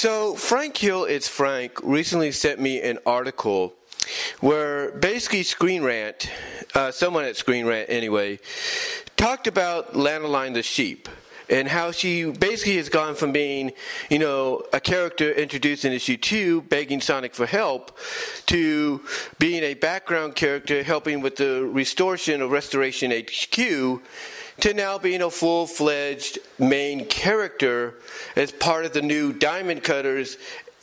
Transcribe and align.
So, 0.00 0.34
Frank 0.34 0.78
Hill, 0.78 1.04
it's 1.04 1.28
Frank, 1.28 1.72
recently 1.82 2.32
sent 2.32 2.58
me 2.58 2.80
an 2.80 3.00
article 3.04 3.74
where 4.40 4.92
basically 4.92 5.42
Screen 5.42 5.82
Rant, 5.82 6.30
uh, 6.74 6.90
someone 6.90 7.26
at 7.26 7.36
Screen 7.36 7.66
Rant 7.66 7.90
anyway, 7.90 8.38
talked 9.18 9.46
about 9.46 9.92
Lanolin 9.92 10.54
the 10.54 10.62
sheep 10.62 11.06
and 11.50 11.68
how 11.68 11.90
she 11.90 12.24
basically 12.30 12.78
has 12.78 12.88
gone 12.88 13.14
from 13.14 13.32
being, 13.32 13.72
you 14.08 14.18
know, 14.18 14.62
a 14.72 14.80
character 14.80 15.32
introduced 15.32 15.84
in 15.84 15.92
issue 15.92 16.16
two, 16.16 16.62
begging 16.62 17.02
Sonic 17.02 17.34
for 17.34 17.44
help, 17.44 17.98
to 18.46 19.02
being 19.38 19.62
a 19.62 19.74
background 19.74 20.34
character 20.34 20.82
helping 20.82 21.20
with 21.20 21.36
the 21.36 21.66
restoration 21.66 22.40
of 22.40 22.50
Restoration 22.50 23.10
HQ, 23.10 24.00
to 24.60 24.74
now 24.74 24.98
being 24.98 25.22
a 25.22 25.30
full 25.30 25.66
fledged 25.66 26.38
main 26.58 27.06
character 27.06 27.94
as 28.36 28.52
part 28.52 28.84
of 28.84 28.92
the 28.92 29.02
new 29.02 29.32
Diamond 29.32 29.82
Cutters 29.82 30.36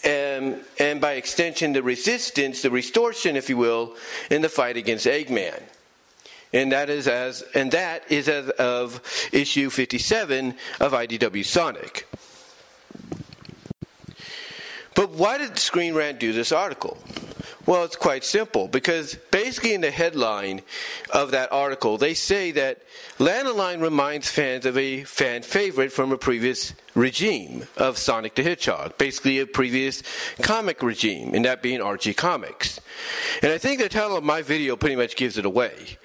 and, 0.04 0.62
and 0.80 1.02
by 1.02 1.14
extension 1.14 1.74
the 1.74 1.84
resistance, 1.84 2.62
the 2.62 2.72
restoration, 2.72 3.36
if 3.36 3.50
you 3.50 3.58
will, 3.58 3.96
in 4.30 4.42
the 4.42 4.50
fight 4.50 4.78
against 4.78 5.06
Eggman 5.06 5.62
and 6.54 6.72
that 6.72 6.90
is 6.90 7.08
as 7.08 7.44
and 7.54 7.72
that 7.72 8.04
is 8.10 8.28
as 8.30 8.50
of 8.52 9.02
issue 9.32 9.70
57 9.70 10.56
of 10.80 10.92
IDW 10.94 11.46
Sonic. 11.46 12.08
But 14.96 15.12
why 15.12 15.38
did 15.38 15.58
Screen 15.60 15.94
Rant 15.94 16.20
do 16.20 16.34
this 16.34 16.52
article? 16.52 16.98
Well, 17.68 17.84
it's 17.84 17.98
quite 17.98 18.24
simple 18.24 18.70
because 18.70 19.16
basically 19.30 19.74
in 19.74 19.82
the 19.82 19.92
headline 19.92 20.62
of 21.10 21.32
that 21.32 21.52
article, 21.52 21.98
they 21.98 22.14
say 22.14 22.52
that 22.52 22.80
Lanolin 23.20 23.82
reminds 23.82 24.30
fans 24.30 24.66
of 24.66 24.78
a 24.78 25.04
fan 25.04 25.42
favorite 25.42 25.92
from 25.92 26.14
a 26.14 26.18
previous 26.18 26.74
regime 26.96 27.68
of 27.76 27.98
Sonic 27.98 28.36
the 28.36 28.44
Hedgehog, 28.44 28.98
basically 28.98 29.40
a 29.40 29.46
previous 29.46 30.02
comic 30.42 30.82
regime, 30.82 31.34
and 31.34 31.44
that 31.44 31.62
being 31.62 31.82
Archie 31.82 32.14
Comics. 32.14 32.80
And 33.44 33.52
I 33.52 33.58
think 33.58 33.82
the 33.82 33.90
title 33.90 34.16
of 34.16 34.24
my 34.24 34.42
video 34.42 34.78
pretty 34.78 34.96
much 34.96 35.18
gives 35.18 35.38
it 35.38 35.44
away. 35.44 35.98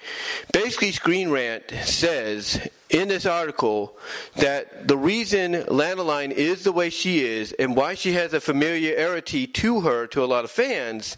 Basically, 0.51 0.91
Screen 0.91 1.29
Rant 1.29 1.63
says 1.85 2.59
in 2.93 3.07
this 3.07 3.25
article 3.25 3.97
that 4.35 4.87
the 4.87 4.95
reason 4.95 5.53
Lanolin 5.53 6.31
is 6.31 6.63
the 6.63 6.71
way 6.71 6.89
she 6.91 7.25
is 7.25 7.51
and 7.53 7.75
why 7.75 7.95
she 7.95 8.13
has 8.13 8.33
a 8.33 8.39
familiarity 8.39 9.47
to 9.47 9.81
her 9.81 10.05
to 10.07 10.23
a 10.23 10.25
lot 10.25 10.45
of 10.45 10.51
fans 10.51 11.17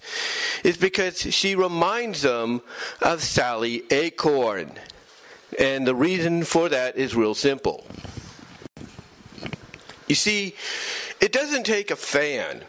is 0.63 0.77
because 0.77 1.19
she 1.19 1.55
reminds 1.55 2.21
them 2.21 2.61
of 3.01 3.21
Sally 3.21 3.83
Acorn. 3.91 4.71
And 5.59 5.85
the 5.85 5.95
reason 5.95 6.45
for 6.45 6.69
that 6.69 6.97
is 6.97 7.13
real 7.13 7.35
simple. 7.35 7.85
You 10.07 10.15
see, 10.15 10.55
it 11.19 11.31
doesn't 11.31 11.65
take 11.65 11.91
a 11.91 11.95
fan. 11.95 12.61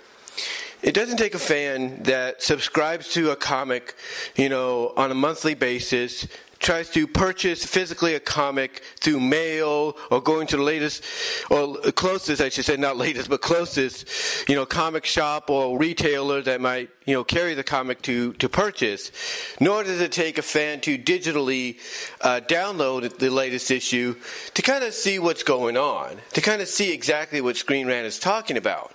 It 0.82 0.94
doesn't 0.94 1.16
take 1.16 1.34
a 1.34 1.38
fan 1.38 2.02
that 2.04 2.42
subscribes 2.42 3.08
to 3.14 3.30
a 3.30 3.36
comic, 3.36 3.94
you 4.36 4.48
know, 4.48 4.92
on 4.96 5.10
a 5.10 5.14
monthly 5.14 5.54
basis, 5.54 6.28
tries 6.66 6.90
to 6.90 7.06
purchase 7.06 7.64
physically 7.64 8.16
a 8.16 8.20
comic 8.20 8.82
through 8.98 9.20
mail 9.20 9.96
or 10.10 10.20
going 10.20 10.48
to 10.48 10.56
the 10.56 10.62
latest 10.64 11.00
or 11.48 11.76
closest, 11.92 12.42
I 12.42 12.48
should 12.48 12.64
say, 12.64 12.76
not 12.76 12.96
latest, 12.96 13.30
but 13.30 13.40
closest, 13.40 14.48
you 14.48 14.56
know, 14.56 14.66
comic 14.66 15.04
shop 15.04 15.48
or 15.48 15.78
retailer 15.78 16.42
that 16.42 16.60
might, 16.60 16.90
you 17.04 17.14
know, 17.14 17.22
carry 17.22 17.54
the 17.54 17.62
comic 17.62 18.02
to, 18.02 18.32
to 18.32 18.48
purchase. 18.48 19.12
Nor 19.60 19.84
does 19.84 20.00
it 20.00 20.10
take 20.10 20.38
a 20.38 20.42
fan 20.42 20.80
to 20.80 20.98
digitally 20.98 21.78
uh, 22.22 22.40
download 22.48 23.16
the 23.18 23.30
latest 23.30 23.70
issue 23.70 24.16
to 24.54 24.60
kind 24.60 24.82
of 24.82 24.92
see 24.92 25.20
what's 25.20 25.44
going 25.44 25.76
on, 25.76 26.16
to 26.32 26.40
kind 26.40 26.60
of 26.60 26.66
see 26.66 26.92
exactly 26.92 27.40
what 27.40 27.56
Screen 27.56 27.86
Rant 27.86 28.06
is 28.08 28.18
talking 28.18 28.56
about. 28.56 28.90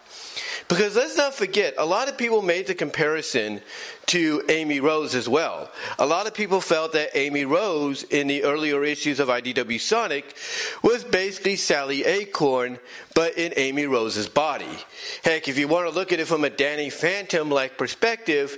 Because 0.72 0.96
let's 0.96 1.18
not 1.18 1.34
forget, 1.34 1.74
a 1.78 1.86
lot 1.86 2.08
of 2.08 2.18
people 2.18 2.42
made 2.42 2.66
the 2.66 2.74
comparison 2.74 3.60
to 4.06 4.42
Amy 4.48 4.80
Rose 4.80 5.16
as 5.16 5.28
well. 5.28 5.70
A 6.00 6.06
lot 6.06 6.28
of 6.28 6.34
people 6.34 6.62
felt 6.62 6.94
that 6.94 7.10
Amy 7.14 7.44
Rose 7.44 8.04
in 8.04 8.28
the 8.28 8.46
earlier 8.46 8.86
issues 8.86 9.20
of 9.20 9.28
IDW 9.28 9.82
Sonic 9.82 10.34
was 10.82 11.04
basically 11.04 11.58
Sally 11.58 12.06
Acorn, 12.06 12.80
but 13.14 13.38
in 13.38 13.52
Amy 13.58 13.86
Rose's 13.86 14.30
body. 14.30 14.78
Heck, 15.26 15.50
if 15.50 15.58
you 15.58 15.68
want 15.68 15.90
to 15.90 15.94
look 15.94 16.14
at 16.14 16.22
it 16.22 16.28
from 16.28 16.46
a 16.46 16.50
Danny 16.50 16.90
Phantom 16.90 17.50
like 17.50 17.78
perspective, 17.78 18.58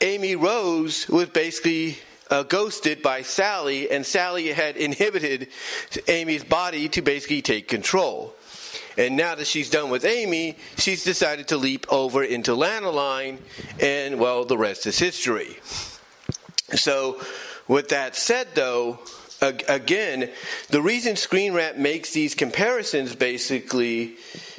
Amy 0.00 0.34
Rose 0.34 1.06
was 1.06 1.28
basically 1.28 1.96
uh, 2.28 2.42
ghosted 2.42 3.02
by 3.02 3.22
Sally, 3.22 3.88
and 3.88 4.04
Sally 4.04 4.48
had 4.48 4.76
inhibited 4.76 5.46
Amy's 6.08 6.42
body 6.42 6.88
to 6.88 7.02
basically 7.02 7.40
take 7.40 7.68
control. 7.68 8.34
And 8.96 9.16
now 9.16 9.34
that 9.34 9.46
she's 9.46 9.70
done 9.70 9.90
with 9.90 10.04
Amy, 10.04 10.56
she's 10.76 11.04
decided 11.04 11.48
to 11.48 11.56
leap 11.56 11.86
over 11.90 12.22
into 12.24 12.52
Lanolin, 12.52 13.38
and 13.80 14.18
well, 14.18 14.44
the 14.44 14.56
rest 14.56 14.86
is 14.86 14.98
history. 14.98 15.58
So, 16.74 17.20
with 17.68 17.88
that 17.90 18.16
said, 18.16 18.48
though, 18.54 19.00
again, 19.40 20.30
the 20.70 20.80
reason 20.80 21.16
Screen 21.16 21.52
Rant 21.52 21.78
makes 21.78 22.12
these 22.12 22.34
comparisons 22.34 23.14
basically 23.14 24.16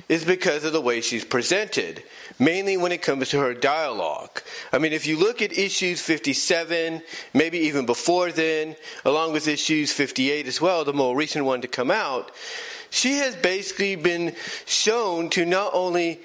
is 0.09 0.23
because 0.23 0.63
of 0.63 0.71
the 0.71 0.81
way 0.81 1.01
she's 1.01 1.25
presented, 1.25 2.03
mainly 2.39 2.77
when 2.77 2.91
it 2.91 3.01
comes 3.01 3.29
to 3.29 3.39
her 3.39 3.53
dialogue. 3.53 4.41
I 4.71 4.77
mean, 4.77 4.93
if 4.93 5.05
you 5.05 5.17
look 5.17 5.41
at 5.41 5.57
issues 5.57 6.01
57, 6.01 7.01
maybe 7.33 7.57
even 7.59 7.85
before 7.85 8.31
then, 8.31 8.75
along 9.03 9.33
with 9.33 9.47
issues 9.47 9.91
58 9.91 10.47
as 10.47 10.61
well, 10.61 10.85
the 10.85 10.93
more 10.93 11.15
recent 11.15 11.43
one 11.43 11.61
to 11.61 11.67
come 11.67 11.91
out, 11.91 12.31
she 12.89 13.13
has 13.15 13.35
basically 13.35 13.95
been 13.95 14.35
shown 14.65 15.29
to 15.31 15.45
not 15.45 15.71
only, 15.73 16.19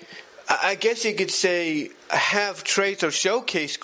I 0.48 0.74
guess 0.74 1.04
you 1.04 1.14
could 1.14 1.30
say, 1.30 1.90
have 2.08 2.64
traits 2.64 3.02
or 3.02 3.10
showcase 3.10 3.78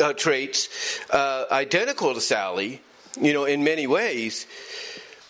uh, 0.00 0.12
traits 0.12 0.68
uh, 1.10 1.46
identical 1.50 2.14
to 2.14 2.20
Sally, 2.20 2.80
you 3.20 3.32
know, 3.32 3.44
in 3.44 3.64
many 3.64 3.86
ways, 3.86 4.46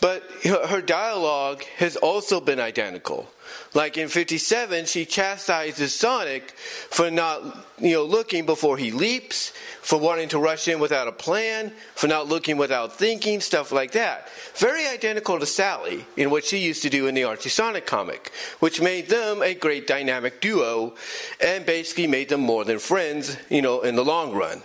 but 0.03 0.25
her 0.45 0.83
dialogue 0.83 1.63
has 1.77 1.95
also 1.95 2.41
been 2.41 2.59
identical. 2.59 3.31
Like 3.73 3.97
in 3.97 4.09
57, 4.09 4.87
she 4.87 5.05
chastises 5.05 5.95
Sonic 5.95 6.51
for 6.91 7.09
not, 7.09 7.41
you 7.79 7.93
know, 7.95 8.05
looking 8.05 8.45
before 8.45 8.77
he 8.77 8.91
leaps, 8.91 9.53
for 9.81 10.01
wanting 10.01 10.29
to 10.31 10.41
rush 10.41 10.67
in 10.67 10.81
without 10.81 11.07
a 11.07 11.13
plan, 11.13 11.73
for 11.95 12.09
not 12.09 12.27
looking 12.27 12.57
without 12.57 12.93
thinking, 12.93 13.41
stuff 13.41 13.71
like 13.71 13.93
that. 13.93 14.29
Very 14.57 14.89
identical 14.89 15.39
to 15.39 15.47
Sally 15.47 16.05
in 16.17 16.31
what 16.31 16.45
she 16.45 16.59
used 16.59 16.83
to 16.83 16.91
do 16.91 17.07
in 17.07 17.15
the 17.15 17.23
Archie 17.23 17.49
Sonic 17.49 17.87
comic, 17.87 18.33
which 18.59 18.81
made 18.81 19.09
them 19.09 19.41
a 19.41 19.55
great 19.55 19.87
dynamic 19.87 20.41
duo 20.41 20.95
and 21.41 21.65
basically 21.65 22.09
made 22.09 22.29
them 22.29 22.41
more 22.41 22.65
than 22.65 22.81
friends, 22.81 23.37
you 23.49 23.63
know, 23.63 23.83
in 23.83 23.95
the 23.95 24.05
long 24.05 24.33
run. 24.33 24.63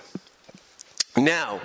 Now, 1.16 1.62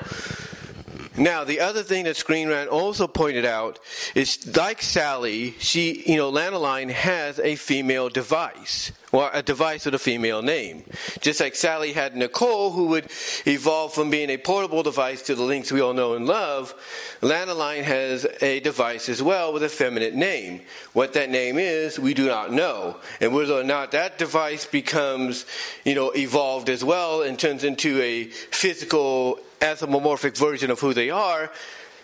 now, 1.17 1.45
the 1.45 1.61
other 1.61 1.83
thing 1.83 2.05
that 2.05 2.17
Screen 2.17 2.49
Rant 2.49 2.71
also 2.71 3.07
pointed 3.07 3.45
out 3.45 3.79
is 4.15 4.57
like 4.57 4.81
Sally, 4.81 5.55
she, 5.59 6.03
you 6.07 6.17
know, 6.17 6.33
Lanolin 6.33 6.91
has 6.91 7.39
a 7.39 7.57
female 7.57 8.09
device, 8.09 8.93
or 9.13 9.29
a 9.35 9.43
device 9.43 9.85
with 9.85 9.95
a 9.95 9.99
female 9.99 10.41
name. 10.41 10.85
Just 11.21 11.41
like 11.41 11.55
Sally 11.55 11.93
had 11.93 12.17
Nicole, 12.17 12.71
who 12.71 12.87
would 12.87 13.11
evolve 13.45 13.93
from 13.93 14.09
being 14.09 14.31
a 14.31 14.39
portable 14.39 14.83
device 14.83 15.21
to 15.23 15.35
the 15.35 15.43
lynx 15.43 15.71
we 15.71 15.83
all 15.83 15.93
know 15.93 16.15
and 16.15 16.27
love, 16.27 16.75
Lanolin 17.21 17.83
has 17.83 18.27
a 18.41 18.61
device 18.61 19.11
as 19.11 19.23
well 19.23 19.53
with 19.53 19.65
a 19.65 19.69
feminine 19.69 20.19
name. 20.19 20.63
What 20.95 21.13
that 21.13 21.29
name 21.29 21.59
is, 21.59 21.99
we 21.99 22.15
do 22.15 22.27
not 22.27 22.55
know. 22.55 22.97
And 23.21 23.35
whether 23.35 23.53
or 23.53 23.65
not 23.65 23.91
that 23.93 24.17
device 24.17 24.65
becomes, 24.65 25.45
you 25.85 25.95
know, 25.95 26.11
evolved 26.13 26.71
as 26.71 26.83
well 26.83 27.21
and 27.21 27.39
turns 27.39 27.65
into 27.65 28.01
a 28.01 28.25
physical 28.25 29.41
anthropomorphic 29.63 30.37
version 30.37 30.71
of 30.71 30.81
who 30.81 30.93
they 30.93 31.11
are, 31.11 31.51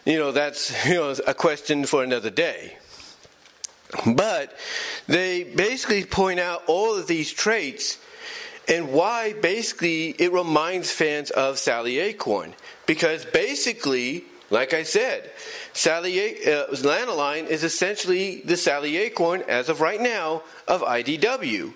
you 0.05 0.19
know, 0.19 0.33
that's 0.33 0.87
you 0.87 0.95
know, 0.95 1.15
a 1.27 1.35
question 1.35 1.85
for 1.85 2.03
another 2.03 2.31
day. 2.31 2.79
But 4.07 4.55
they 5.07 5.45
basically 5.45 6.05
point 6.05 6.41
out 6.41 6.62
all 6.67 6.97
of 6.97 7.06
these 7.06 7.32
traits 7.32 7.99
and 8.69 8.93
why 8.93 9.32
basically 9.32 10.11
it 10.11 10.31
reminds 10.31 10.91
fans 10.91 11.31
of 11.31 11.59
Sally 11.59 11.99
Acorn. 11.99 12.55
Because 12.87 13.25
basically, 13.25 14.25
like 14.50 14.73
I 14.73 14.83
said, 14.83 15.31
Sally 15.75 16.19
uh, 16.47 16.67
Lanolin 16.69 17.47
is 17.47 17.65
essentially 17.65 18.41
the 18.41 18.56
Sally 18.56 18.97
Acorn, 18.97 19.43
as 19.43 19.69
of 19.69 19.81
right 19.81 20.00
now, 20.00 20.43
of 20.67 20.81
IDW. 20.81 21.73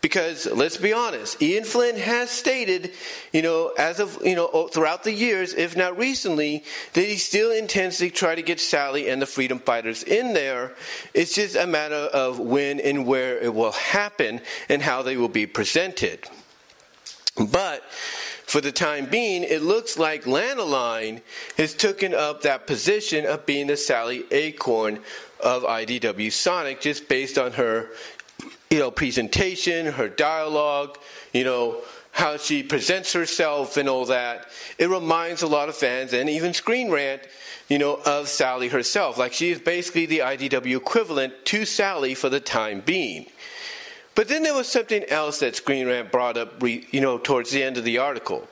Because 0.00 0.46
let's 0.46 0.76
be 0.76 0.92
honest, 0.92 1.42
Ian 1.42 1.64
Flynn 1.64 1.96
has 1.96 2.30
stated, 2.30 2.92
you 3.32 3.42
know, 3.42 3.72
as 3.78 4.00
of 4.00 4.18
you 4.24 4.36
know, 4.36 4.68
throughout 4.68 5.04
the 5.04 5.12
years, 5.12 5.54
if 5.54 5.76
not 5.76 5.98
recently, 5.98 6.64
that 6.94 7.06
he 7.06 7.16
still 7.16 7.50
intends 7.50 7.98
to 7.98 8.10
try 8.10 8.34
to 8.34 8.42
get 8.42 8.60
Sally 8.60 9.08
and 9.08 9.20
the 9.20 9.26
Freedom 9.26 9.58
Fighters 9.58 10.02
in 10.02 10.34
there. 10.34 10.74
It's 11.14 11.34
just 11.34 11.56
a 11.56 11.66
matter 11.66 11.94
of 11.94 12.38
when 12.38 12.80
and 12.80 13.06
where 13.06 13.38
it 13.38 13.54
will 13.54 13.72
happen 13.72 14.40
and 14.68 14.82
how 14.82 15.02
they 15.02 15.16
will 15.16 15.28
be 15.28 15.46
presented. 15.46 16.26
But 17.36 17.82
for 18.44 18.60
the 18.60 18.72
time 18.72 19.06
being, 19.06 19.42
it 19.42 19.62
looks 19.62 19.98
like 19.98 20.24
Lanolin 20.24 21.22
has 21.56 21.74
taken 21.74 22.14
up 22.14 22.42
that 22.42 22.66
position 22.66 23.26
of 23.26 23.46
being 23.46 23.66
the 23.66 23.76
Sally 23.76 24.24
Acorn 24.30 25.00
of 25.40 25.62
IDW 25.62 26.30
Sonic 26.30 26.80
just 26.80 27.08
based 27.08 27.38
on 27.38 27.52
her 27.52 27.90
you 28.70 28.78
know, 28.78 28.90
presentation, 28.90 29.86
her 29.86 30.08
dialogue, 30.08 30.98
you 31.32 31.44
know, 31.44 31.80
how 32.12 32.36
she 32.36 32.62
presents 32.62 33.12
herself 33.12 33.76
and 33.76 33.88
all 33.88 34.06
that, 34.06 34.46
it 34.78 34.88
reminds 34.88 35.42
a 35.42 35.46
lot 35.46 35.68
of 35.68 35.74
fans 35.74 36.12
and 36.12 36.28
even 36.28 36.54
Screen 36.54 36.90
Rant, 36.90 37.22
you 37.68 37.78
know, 37.78 38.00
of 38.04 38.28
Sally 38.28 38.68
herself. 38.68 39.18
Like 39.18 39.32
she 39.32 39.50
is 39.50 39.58
basically 39.58 40.06
the 40.06 40.20
IDW 40.20 40.76
equivalent 40.76 41.44
to 41.46 41.64
Sally 41.64 42.14
for 42.14 42.28
the 42.28 42.40
time 42.40 42.80
being. 42.80 43.26
But 44.14 44.28
then 44.28 44.42
there 44.42 44.54
was 44.54 44.68
something 44.68 45.04
else 45.04 45.40
that 45.40 45.56
Screen 45.56 45.86
Rant 45.86 46.12
brought 46.12 46.36
up, 46.36 46.62
you 46.62 47.00
know, 47.00 47.18
towards 47.18 47.50
the 47.50 47.62
end 47.62 47.76
of 47.76 47.84
the 47.84 47.98
article. 47.98 48.48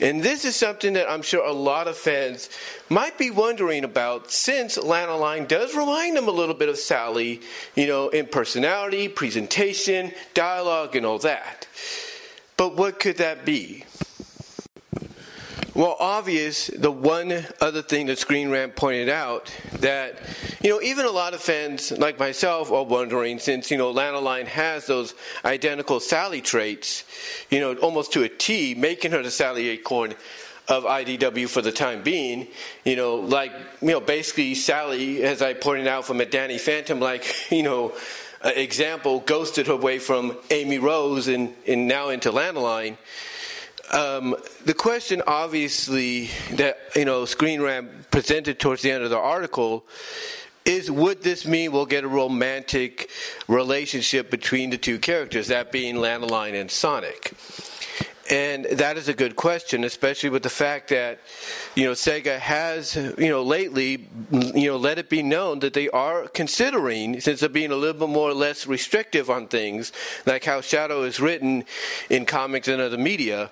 And 0.00 0.22
this 0.22 0.44
is 0.44 0.56
something 0.56 0.94
that 0.94 1.08
I'm 1.08 1.22
sure 1.22 1.46
a 1.46 1.52
lot 1.52 1.86
of 1.86 1.96
fans 1.96 2.50
might 2.88 3.18
be 3.18 3.30
wondering 3.30 3.84
about 3.84 4.32
since 4.32 4.76
Lanolin 4.76 5.46
does 5.46 5.76
remind 5.76 6.16
them 6.16 6.26
a 6.26 6.32
little 6.32 6.56
bit 6.56 6.68
of 6.68 6.76
Sally, 6.78 7.40
you 7.76 7.86
know, 7.86 8.08
in 8.08 8.26
personality, 8.26 9.06
presentation, 9.06 10.12
dialogue, 10.34 10.96
and 10.96 11.06
all 11.06 11.18
that. 11.20 11.68
But 12.56 12.76
what 12.76 12.98
could 12.98 13.18
that 13.18 13.44
be? 13.44 13.84
Well, 15.74 15.96
obvious, 15.98 16.66
the 16.66 16.90
one 16.90 17.46
other 17.58 17.80
thing 17.80 18.04
that 18.08 18.18
Screen 18.18 18.50
Rant 18.50 18.76
pointed 18.76 19.08
out 19.08 19.50
that, 19.78 20.18
you 20.60 20.68
know, 20.68 20.82
even 20.82 21.06
a 21.06 21.10
lot 21.10 21.32
of 21.32 21.40
fans 21.40 21.90
like 21.92 22.18
myself 22.18 22.70
are 22.70 22.84
wondering 22.84 23.38
since, 23.38 23.70
you 23.70 23.78
know, 23.78 23.90
Lanolin 23.90 24.44
has 24.48 24.86
those 24.86 25.14
identical 25.46 25.98
Sally 25.98 26.42
traits, 26.42 27.04
you 27.50 27.58
know, 27.58 27.74
almost 27.76 28.12
to 28.12 28.22
a 28.22 28.28
T, 28.28 28.74
making 28.74 29.12
her 29.12 29.22
the 29.22 29.30
Sally 29.30 29.70
Acorn 29.70 30.12
of 30.68 30.84
IDW 30.84 31.48
for 31.48 31.62
the 31.62 31.72
time 31.72 32.02
being, 32.02 32.48
you 32.84 32.94
know, 32.94 33.14
like, 33.14 33.52
you 33.80 33.88
know, 33.88 34.00
basically 34.00 34.54
Sally, 34.54 35.22
as 35.22 35.40
I 35.40 35.54
pointed 35.54 35.86
out 35.86 36.04
from 36.04 36.20
a 36.20 36.26
Danny 36.26 36.58
Phantom, 36.58 37.00
like, 37.00 37.24
you 37.50 37.62
know, 37.62 37.94
uh, 38.44 38.50
example 38.54 39.20
ghosted 39.20 39.68
her 39.68 39.76
way 39.76 39.98
from 39.98 40.36
Amy 40.50 40.78
Rose 40.78 41.28
and, 41.28 41.54
and 41.66 41.88
now 41.88 42.10
into 42.10 42.30
Lanolin. 42.30 42.98
Um, 43.90 44.36
the 44.64 44.74
question, 44.74 45.22
obviously, 45.26 46.30
that 46.52 46.78
you 46.94 47.04
know 47.04 47.24
Screen 47.24 47.60
Rant 47.60 48.10
presented 48.10 48.58
towards 48.58 48.82
the 48.82 48.90
end 48.90 49.04
of 49.04 49.10
the 49.10 49.18
article 49.18 49.84
is: 50.64 50.90
Would 50.90 51.22
this 51.22 51.46
mean 51.46 51.72
we'll 51.72 51.86
get 51.86 52.04
a 52.04 52.08
romantic 52.08 53.10
relationship 53.48 54.30
between 54.30 54.70
the 54.70 54.78
two 54.78 54.98
characters, 54.98 55.48
that 55.48 55.72
being 55.72 55.96
Lanolin 55.96 56.58
and 56.58 56.70
Sonic? 56.70 57.32
And 58.30 58.64
that 58.66 58.96
is 58.96 59.08
a 59.08 59.14
good 59.14 59.34
question, 59.34 59.84
especially 59.84 60.30
with 60.30 60.42
the 60.42 60.50
fact 60.50 60.88
that, 60.90 61.18
you 61.74 61.84
know, 61.84 61.92
Sega 61.92 62.38
has, 62.38 62.94
you 62.94 63.28
know, 63.28 63.42
lately, 63.42 64.08
you 64.30 64.68
know, 64.68 64.76
let 64.76 64.98
it 64.98 65.08
be 65.08 65.22
known 65.22 65.58
that 65.60 65.74
they 65.74 65.88
are 65.90 66.28
considering, 66.28 67.20
since 67.20 67.40
they're 67.40 67.48
being 67.48 67.72
a 67.72 67.76
little 67.76 68.06
bit 68.06 68.08
more 68.08 68.30
or 68.30 68.34
less 68.34 68.66
restrictive 68.66 69.28
on 69.28 69.48
things, 69.48 69.92
like 70.24 70.44
how 70.44 70.60
Shadow 70.60 71.02
is 71.02 71.18
written 71.20 71.64
in 72.10 72.24
comics 72.24 72.68
and 72.68 72.80
other 72.80 72.98
media, 72.98 73.50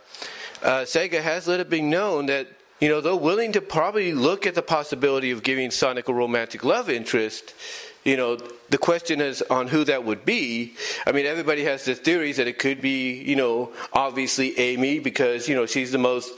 uh, 0.62 0.82
Sega 0.82 1.20
has 1.20 1.48
let 1.48 1.60
it 1.60 1.68
be 1.68 1.82
known 1.82 2.26
that 2.26 2.46
you 2.80 2.88
know, 2.88 3.02
they're 3.02 3.14
willing 3.14 3.52
to 3.52 3.60
probably 3.60 4.14
look 4.14 4.46
at 4.46 4.54
the 4.54 4.62
possibility 4.62 5.30
of 5.32 5.42
giving 5.42 5.70
Sonic 5.70 6.08
a 6.08 6.14
romantic 6.14 6.64
love 6.64 6.88
interest 6.88 7.54
you 8.04 8.16
know, 8.16 8.36
the 8.70 8.78
question 8.78 9.20
is 9.20 9.42
on 9.42 9.68
who 9.68 9.84
that 9.84 10.04
would 10.04 10.24
be. 10.24 10.74
I 11.06 11.12
mean, 11.12 11.26
everybody 11.26 11.64
has 11.64 11.84
the 11.84 11.94
theories 11.94 12.38
that 12.38 12.46
it 12.46 12.58
could 12.58 12.80
be, 12.80 13.22
you 13.22 13.36
know, 13.36 13.72
obviously 13.92 14.58
Amy 14.58 14.98
because, 15.00 15.48
you 15.48 15.54
know, 15.54 15.66
she's 15.66 15.92
the 15.92 15.98
most 15.98 16.30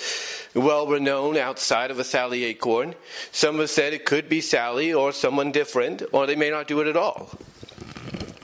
well 0.55 0.87
renowned 0.87 1.37
outside 1.37 1.91
of 1.91 1.99
a 1.99 2.05
Sally 2.05 2.45
Acorn. 2.45 2.95
Some 3.31 3.59
have 3.59 3.71
said 3.71 3.93
it 3.93 4.05
could 4.05 4.29
be 4.29 4.41
Sally 4.41 4.93
or 4.93 5.13
someone 5.13 5.53
different, 5.53 6.03
or 6.13 6.27
they 6.27 6.37
may 6.37 6.51
not 6.51 6.67
do 6.67 6.81
it 6.81 6.89
at 6.89 6.97
all. 6.97 7.31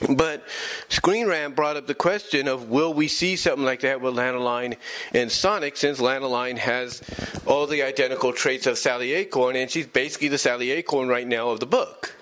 But 0.09 0.45
Screen 0.89 1.27
Rant 1.27 1.57
brought 1.57 1.77
up 1.77 1.87
the 1.89 1.95
question 1.95 2.47
of 2.47 2.69
will 2.69 2.95
we 2.95 3.09
see 3.09 3.35
something 3.35 3.65
like 3.65 3.81
that 3.81 4.01
with 4.01 4.15
Lanolin 4.15 4.77
and 5.13 5.31
Sonic 5.31 5.77
since 5.77 5.99
Lanolin 5.99 6.57
has 6.57 7.03
all 7.47 7.67
the 7.67 7.83
identical 7.83 8.33
traits 8.33 8.67
of 8.67 8.79
Sally 8.79 9.13
Acorn 9.13 9.57
and 9.57 9.69
she's 9.69 9.89
basically 9.89 10.29
the 10.29 10.39
Sally 10.39 10.71
Acorn 10.71 11.09
right 11.09 11.27
now 11.27 11.51
of 11.51 11.59
the 11.59 11.67
book. 11.67 12.15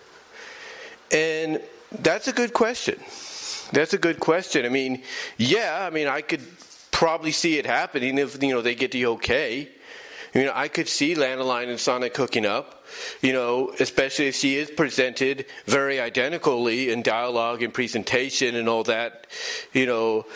And 1.10 1.60
that's 1.92 2.28
a 2.28 2.32
good 2.32 2.52
question. 2.52 2.98
That's 3.72 3.94
a 3.94 3.98
good 3.98 4.20
question. 4.20 4.64
I 4.64 4.68
mean, 4.68 5.02
yeah, 5.36 5.86
I 5.86 5.90
mean, 5.90 6.06
I 6.06 6.20
could 6.20 6.42
probably 6.92 7.32
see 7.32 7.58
it 7.58 7.66
happening 7.66 8.18
if 8.18 8.42
you 8.42 8.54
know 8.54 8.62
they 8.62 8.74
get 8.74 8.92
the 8.92 9.06
okay. 9.06 9.68
You 10.34 10.44
know, 10.44 10.52
I 10.54 10.68
could 10.68 10.88
see 10.88 11.14
Lanolin 11.14 11.68
and 11.68 11.80
Sonic 11.80 12.16
hooking 12.16 12.46
up. 12.46 12.84
You 13.20 13.32
know, 13.32 13.72
especially 13.80 14.28
if 14.28 14.36
she 14.36 14.56
is 14.56 14.70
presented 14.70 15.46
very 15.66 16.00
identically 16.00 16.90
in 16.90 17.02
dialogue 17.02 17.62
and 17.62 17.74
presentation 17.74 18.54
and 18.54 18.68
all 18.68 18.84
that. 18.84 19.26
You 19.72 19.86
know, 19.86 20.26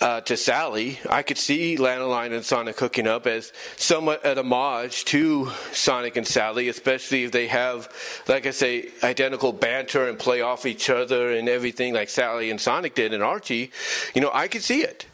uh, 0.00 0.20
to 0.22 0.36
Sally, 0.36 0.98
I 1.08 1.22
could 1.22 1.36
see 1.36 1.76
Lanolin 1.76 2.32
and 2.32 2.44
Sonic 2.44 2.78
hooking 2.78 3.06
up 3.06 3.26
as 3.26 3.52
somewhat 3.76 4.24
an 4.24 4.38
homage 4.38 5.04
to 5.06 5.50
Sonic 5.72 6.16
and 6.16 6.26
Sally, 6.26 6.68
especially 6.68 7.24
if 7.24 7.32
they 7.32 7.46
have, 7.48 7.88
like 8.26 8.46
I 8.46 8.50
say, 8.50 8.88
identical 9.02 9.52
banter 9.52 10.08
and 10.08 10.18
play 10.18 10.40
off 10.40 10.64
each 10.64 10.88
other 10.88 11.32
and 11.32 11.48
everything 11.48 11.92
like 11.92 12.08
Sally 12.08 12.50
and 12.50 12.60
Sonic 12.60 12.94
did 12.94 13.12
in 13.12 13.20
Archie. 13.20 13.72
You 14.14 14.22
know, 14.22 14.30
I 14.32 14.48
could 14.48 14.62
see 14.62 14.82
it. 14.82 15.06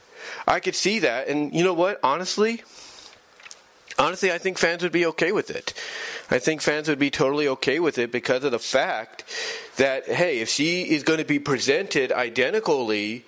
I 0.47 0.61
could 0.61 0.77
see 0.77 1.01
that. 1.01 1.29
And 1.29 1.53
you 1.53 1.65
know 1.65 1.75
what? 1.75 1.99
Honestly, 2.05 2.63
honestly, 3.99 4.33
I 4.33 4.39
think 4.39 4.59
fans 4.59 4.83
would 4.83 4.93
be 4.93 5.07
okay 5.07 5.33
with 5.33 5.51
it. 5.51 5.73
I 6.31 6.39
think 6.39 6.61
fans 6.61 6.89
would 6.89 6.99
be 6.99 7.11
totally 7.11 7.49
okay 7.49 7.79
with 7.81 7.99
it 7.99 8.13
because 8.13 8.45
of 8.45 8.53
the 8.53 8.59
fact 8.59 9.25
that 9.77 10.07
hey, 10.07 10.41
if 10.41 10.49
she 10.49 10.83
is 10.83 11.03
going 11.03 11.19
to 11.19 11.25
be 11.25 11.39
presented 11.39 12.13
identically 12.13 13.25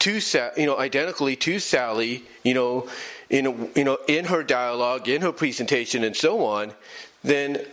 to 0.00 0.20
you 0.56 0.66
know 0.66 0.78
identically 0.78 1.36
to 1.36 1.58
Sally, 1.58 2.24
you 2.42 2.54
know, 2.54 2.88
in 3.30 3.70
you 3.74 3.84
know 3.84 3.98
in 4.08 4.26
her 4.26 4.42
dialogue, 4.42 5.08
in 5.08 5.22
her 5.22 5.32
presentation, 5.32 6.04
and 6.04 6.16
so 6.16 6.44
on, 6.44 6.72
then 7.22 7.64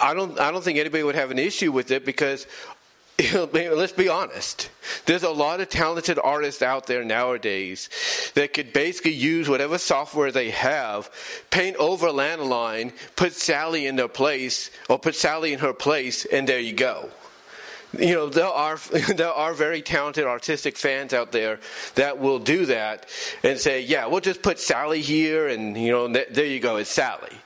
I 0.00 0.14
don't 0.14 0.38
I 0.38 0.50
don't 0.50 0.62
think 0.62 0.78
anybody 0.78 1.02
would 1.02 1.14
have 1.14 1.30
an 1.30 1.38
issue 1.38 1.72
with 1.72 1.90
it 1.90 2.04
because 2.04 2.46
let's 3.52 3.92
be 3.92 4.08
honest. 4.08 4.70
There's 5.06 5.22
a 5.22 5.30
lot 5.30 5.60
of 5.60 5.68
talented 5.68 6.18
artists 6.22 6.62
out 6.62 6.86
there 6.86 7.04
nowadays 7.04 7.88
that 8.34 8.52
could 8.52 8.72
basically 8.72 9.12
use 9.12 9.48
whatever 9.48 9.78
software 9.78 10.32
they 10.32 10.50
have, 10.50 11.10
paint 11.50 11.76
over 11.76 12.08
Lanolin, 12.08 12.92
put 13.16 13.32
Sally 13.32 13.86
in 13.86 13.96
their 13.96 14.08
place, 14.08 14.70
or 14.88 14.98
put 14.98 15.14
Sally 15.14 15.52
in 15.52 15.58
her 15.60 15.72
place, 15.72 16.24
and 16.24 16.48
there 16.48 16.60
you 16.60 16.72
go. 16.72 17.10
You 17.98 18.14
know, 18.14 18.28
there 18.28 18.46
are 18.46 18.76
there 19.14 19.32
are 19.32 19.52
very 19.52 19.82
talented 19.82 20.24
artistic 20.24 20.76
fans 20.76 21.12
out 21.12 21.32
there 21.32 21.60
that 21.94 22.18
will 22.18 22.38
do 22.38 22.66
that 22.66 23.06
and 23.42 23.58
say, 23.58 23.82
"Yeah, 23.82 24.06
we'll 24.06 24.20
just 24.20 24.42
put 24.42 24.58
Sally 24.58 25.02
here, 25.02 25.48
and 25.48 25.76
you 25.76 25.92
know, 25.92 26.08
there 26.08 26.46
you 26.46 26.60
go, 26.60 26.76
it's 26.76 26.90
Sally," 26.90 27.36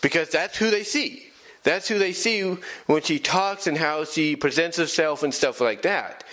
because 0.00 0.30
that's 0.30 0.56
who 0.56 0.70
they 0.70 0.82
see. 0.82 1.31
That's 1.64 1.88
who 1.88 1.98
they 1.98 2.12
see 2.12 2.56
when 2.86 3.02
she 3.02 3.18
talks 3.18 3.66
and 3.66 3.78
how 3.78 4.04
she 4.04 4.36
presents 4.36 4.76
herself 4.76 5.22
and 5.22 5.32
stuff 5.32 5.60
like 5.60 5.82
that. 5.82 6.24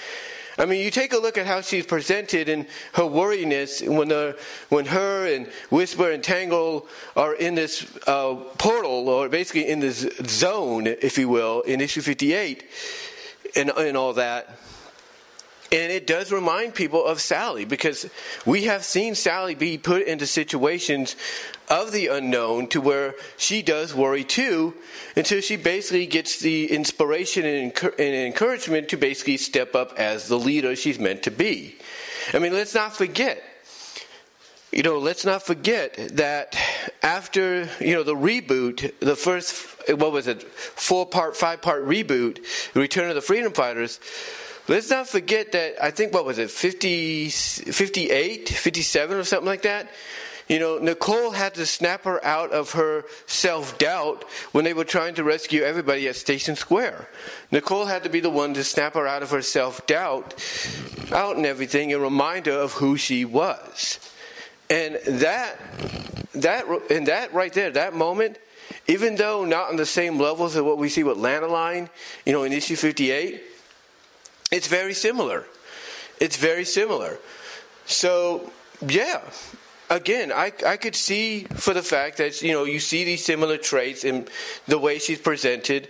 I 0.60 0.66
mean, 0.66 0.84
you 0.84 0.92
take 0.92 1.14
a 1.14 1.18
look 1.18 1.38
at 1.38 1.48
how 1.48 1.62
she's 1.62 1.86
presented 1.86 2.50
and 2.50 2.66
her 2.94 3.04
worriness 3.04 3.82
when, 3.82 4.10
the, 4.10 4.38
when 4.68 4.86
her 4.88 5.26
and 5.34 5.48
Whisper 5.70 6.12
and 6.12 6.22
Tangle 6.22 6.86
are 7.16 7.34
in 7.34 7.56
this 7.56 7.88
uh, 8.06 8.36
portal, 8.58 9.08
or 9.08 9.30
basically 9.30 9.70
in 9.70 9.80
this 9.80 10.06
zone, 10.26 10.86
if 10.86 11.18
you 11.18 11.30
will, 11.30 11.62
in 11.62 11.80
issue 11.80 12.02
58 12.02 12.66
and, 13.56 13.70
and 13.70 13.96
all 13.96 14.14
that. 14.14 14.50
And 15.72 15.92
it 15.92 16.08
does 16.08 16.32
remind 16.32 16.74
people 16.74 17.06
of 17.06 17.22
Sally 17.22 17.64
because 17.64 18.10
we 18.46 18.64
have 18.64 18.84
seen 18.84 19.16
Sally 19.16 19.56
be 19.56 19.78
put 19.78 20.02
into 20.02 20.26
situations 20.26 21.16
of 21.70 21.92
the 21.92 22.08
unknown 22.08 22.68
to 22.68 22.82
where 22.82 23.16
she 23.38 23.62
does 23.62 23.94
worry 23.94 24.24
too 24.24 24.74
until 25.16 25.40
she 25.42 25.56
basically 25.56 26.08
gets 26.08 26.40
the 26.40 26.72
inspiration 26.72 27.46
and, 27.46 27.74
encouragement 28.00 28.90
to 28.90 28.98
basically 28.98 29.38
step 29.38 29.76
up 29.76 29.94
as 29.98 30.28
the 30.28 30.40
leader 30.40 30.76
she's 30.76 31.00
meant 31.00 31.24
to 31.24 31.32
be. 31.32 31.76
I 32.34 32.40
mean, 32.40 32.54
let's 32.54 32.74
not 32.74 32.96
forget. 32.96 33.44
You 34.72 34.84
know, 34.84 35.00
let's 35.00 35.26
not 35.26 35.44
forget 35.44 35.96
that 36.18 36.56
after, 37.02 37.68
you 37.80 37.94
know, 37.96 38.04
the 38.04 38.16
reboot, 38.16 39.00
the 39.00 39.16
first, 39.16 39.54
what 39.90 40.12
was 40.12 40.28
it, 40.28 40.44
four 40.44 41.08
part, 41.08 41.36
five 41.36 41.62
part 41.62 41.88
reboot, 41.88 42.44
Return 42.76 43.10
of 43.10 43.16
the 43.16 43.22
Freedom 43.22 43.52
Fighters, 43.52 44.00
Let's 44.70 44.92
not 44.92 45.08
forget 45.08 45.54
that 45.54 45.84
I 45.84 45.90
think 45.90 46.14
what 46.14 46.26
was 46.26 46.38
it 46.38 46.52
50 46.52 47.30
58 47.30 48.50
57 48.50 49.18
or 49.18 49.24
something 49.24 49.48
like 49.48 49.64
that. 49.64 49.90
You 50.50 50.60
know, 50.60 50.80
Nicole 50.80 51.32
had 51.32 51.54
to 51.56 51.66
snap 51.66 52.04
her 52.04 52.24
out 52.26 52.52
of 52.52 52.72
her 52.72 53.06
self-doubt 53.28 54.24
when 54.52 54.66
they 54.66 54.74
were 54.74 54.84
trying 54.84 55.14
to 55.16 55.24
rescue 55.24 55.62
everybody 55.62 56.08
at 56.08 56.16
Station 56.16 56.56
Square. 56.56 57.08
Nicole 57.52 57.86
had 57.86 58.04
to 58.04 58.10
be 58.10 58.20
the 58.20 58.32
one 58.32 58.56
to 58.56 58.64
snap 58.64 58.96
her 58.96 59.08
out 59.08 59.22
of 59.22 59.30
her 59.30 59.44
self-doubt 59.44 60.34
out 61.12 61.38
and 61.38 61.46
everything 61.46 61.94
and 61.94 62.02
remind 62.02 62.48
her 62.48 62.54
of 62.54 62.74
who 62.74 62.98
she 62.98 63.26
was. 63.26 64.00
And 64.70 64.96
that 65.06 65.58
that 66.34 66.66
and 66.90 67.08
that 67.08 67.34
right 67.34 67.54
there, 67.54 67.72
that 67.72 67.94
moment, 67.94 68.38
even 68.88 69.16
though 69.16 69.46
not 69.46 69.70
on 69.70 69.76
the 69.76 69.86
same 69.86 70.20
levels 70.20 70.56
of 70.56 70.66
what 70.66 70.78
we 70.78 70.90
see 70.90 71.04
with 71.04 71.18
Lanolin, 71.18 71.90
you 72.26 72.34
know, 72.34 72.44
in 72.44 72.54
issue 72.54 72.76
58, 72.76 73.42
it's 74.52 74.68
very 74.68 74.94
similar. 74.94 75.46
it's 76.20 76.38
very 76.38 76.66
similar. 76.66 77.18
So, 77.86 78.52
yeah, 78.88 79.22
again, 79.90 80.32
I, 80.32 80.52
I 80.66 80.78
could 80.78 80.96
see 80.96 81.44
for 81.56 81.74
the 81.74 81.82
fact 81.82 82.18
that, 82.18 82.42
you 82.42 82.54
know, 82.54 82.64
you 82.64 82.80
see 82.80 83.04
these 83.04 83.24
similar 83.24 83.58
traits 83.58 84.04
in 84.04 84.28
the 84.68 84.78
way 84.78 85.00
she's 85.00 85.20
presented, 85.20 85.88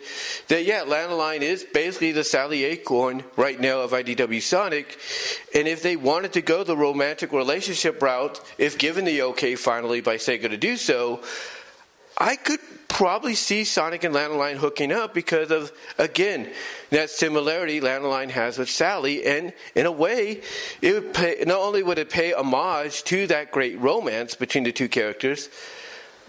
that, 0.48 0.66
yeah, 0.66 0.84
Lanolin 0.86 1.42
is 1.42 1.66
basically 1.74 2.12
the 2.12 2.24
Sally 2.24 2.64
Acorn 2.64 3.24
right 3.36 3.60
now 3.60 3.82
of 3.82 3.92
IDW 3.92 4.42
Sonic. 4.42 4.98
And 5.54 5.68
if 5.68 5.84
they 5.84 5.96
wanted 5.96 6.34
to 6.34 6.42
go 6.42 6.64
the 6.64 6.78
romantic 6.78 7.32
relationship 7.32 8.02
route, 8.02 8.40
if 8.58 8.78
given 8.78 9.06
the 9.06 9.22
okay 9.24 9.56
finally 9.56 10.02
by 10.02 10.16
Sega 10.16 10.50
to 10.50 10.58
do 10.58 10.78
so, 10.78 11.22
I 12.18 12.36
could 12.36 12.60
probably 13.00 13.34
see 13.34 13.64
Sonic 13.64 14.04
and 14.04 14.14
Lanolin 14.14 14.58
hooking 14.58 14.92
up 14.92 15.14
because 15.14 15.52
of, 15.52 15.72
again, 15.98 16.52
that 16.90 17.10
similarity 17.10 17.80
Lanolin 17.80 18.30
has 18.30 18.58
with 18.58 18.70
Sally. 18.70 19.26
And 19.26 19.54
in 19.74 19.86
a 19.86 19.92
way, 19.92 20.42
it 20.82 20.94
would 20.94 21.14
pay, 21.14 21.42
not 21.48 21.60
only 21.60 21.82
would 21.82 21.98
it 21.98 22.10
pay 22.10 22.34
homage 22.34 23.06
to 23.06 23.26
that 23.28 23.54
great 23.54 23.80
romance 23.80 24.36
between 24.36 24.66
the 24.66 24.74
two 24.74 24.90
characters, 24.90 25.48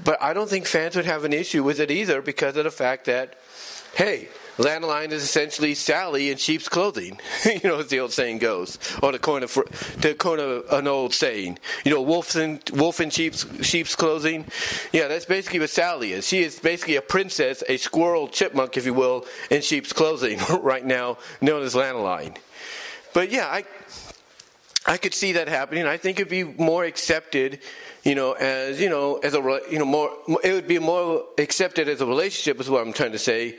but 0.05 0.23
I 0.23 0.33
don't 0.33 0.49
think 0.49 0.65
fans 0.65 0.95
would 0.95 1.07
have 1.07 1.25
an 1.25 1.33
issue 1.33 1.65
with 1.65 1.81
it 1.81 1.91
either 1.91 2.23
because 2.23 2.57
of 2.57 2.63
the 2.63 2.71
fact 2.71 3.07
that, 3.07 3.35
hey, 3.97 4.29
Lanolin 4.61 5.11
is 5.11 5.23
essentially 5.23 5.75
Sally 5.75 6.31
in 6.31 6.37
sheep's 6.37 6.69
clothing. 6.69 7.19
you 7.45 7.61
know, 7.65 7.79
as 7.79 7.89
the 7.89 8.01
old 8.01 8.13
saying 8.13 8.39
goes, 8.39 8.79
or 9.03 9.11
to 9.11 9.19
coin, 9.19 9.43
a, 9.43 9.47
to 9.47 10.15
coin 10.15 10.39
a, 10.39 10.77
an 10.77 10.87
old 10.87 11.15
saying. 11.15 11.59
You 11.83 11.95
know, 11.95 12.03
wolf 12.03 12.37
in, 12.37 12.61
wolf 12.75 13.01
in 13.01 13.09
sheep's, 13.09 13.47
sheep's 13.67 13.97
clothing. 13.97 14.45
Yeah, 14.93 15.09
that's 15.09 15.25
basically 15.25 15.61
what 15.61 15.71
Sally 15.71 16.13
is. 16.13 16.27
She 16.29 16.43
is 16.43 16.59
basically 16.59 16.97
a 16.97 17.03
princess, 17.03 17.65
a 17.71 17.79
squirrel 17.79 18.29
chipmunk, 18.29 18.77
if 18.77 18.85
you 18.85 18.93
will, 18.93 19.25
in 19.51 19.63
sheep's 19.63 19.95
clothing 19.95 20.39
right 20.61 20.85
now, 20.85 21.17
known 21.41 21.63
as 21.63 21.75
Lanolin. 21.75 22.37
But 23.15 23.31
yeah, 23.31 23.47
I, 23.47 23.65
I 24.87 24.99
could 24.99 25.15
see 25.15 25.33
that 25.33 25.49
happening. 25.49 25.87
I 25.87 25.97
think 25.97 26.21
it'd 26.21 26.29
be 26.29 26.45
more 26.45 26.85
accepted 26.85 27.61
you 28.03 28.15
know, 28.15 28.33
as 28.33 28.81
you 28.81 28.89
know, 28.89 29.17
as 29.19 29.35
a 29.35 29.61
you 29.71 29.79
know 29.79 29.85
more, 29.85 30.11
it 30.43 30.53
would 30.53 30.67
be 30.67 30.79
more 30.79 31.25
accepted 31.37 31.89
as 31.89 32.01
a 32.01 32.07
relationship 32.07 32.59
is 32.59 32.71
what 32.71 32.81
I'm 32.81 32.95
trying 32.95 33.13
to 33.13 33.19
say, 33.19 33.59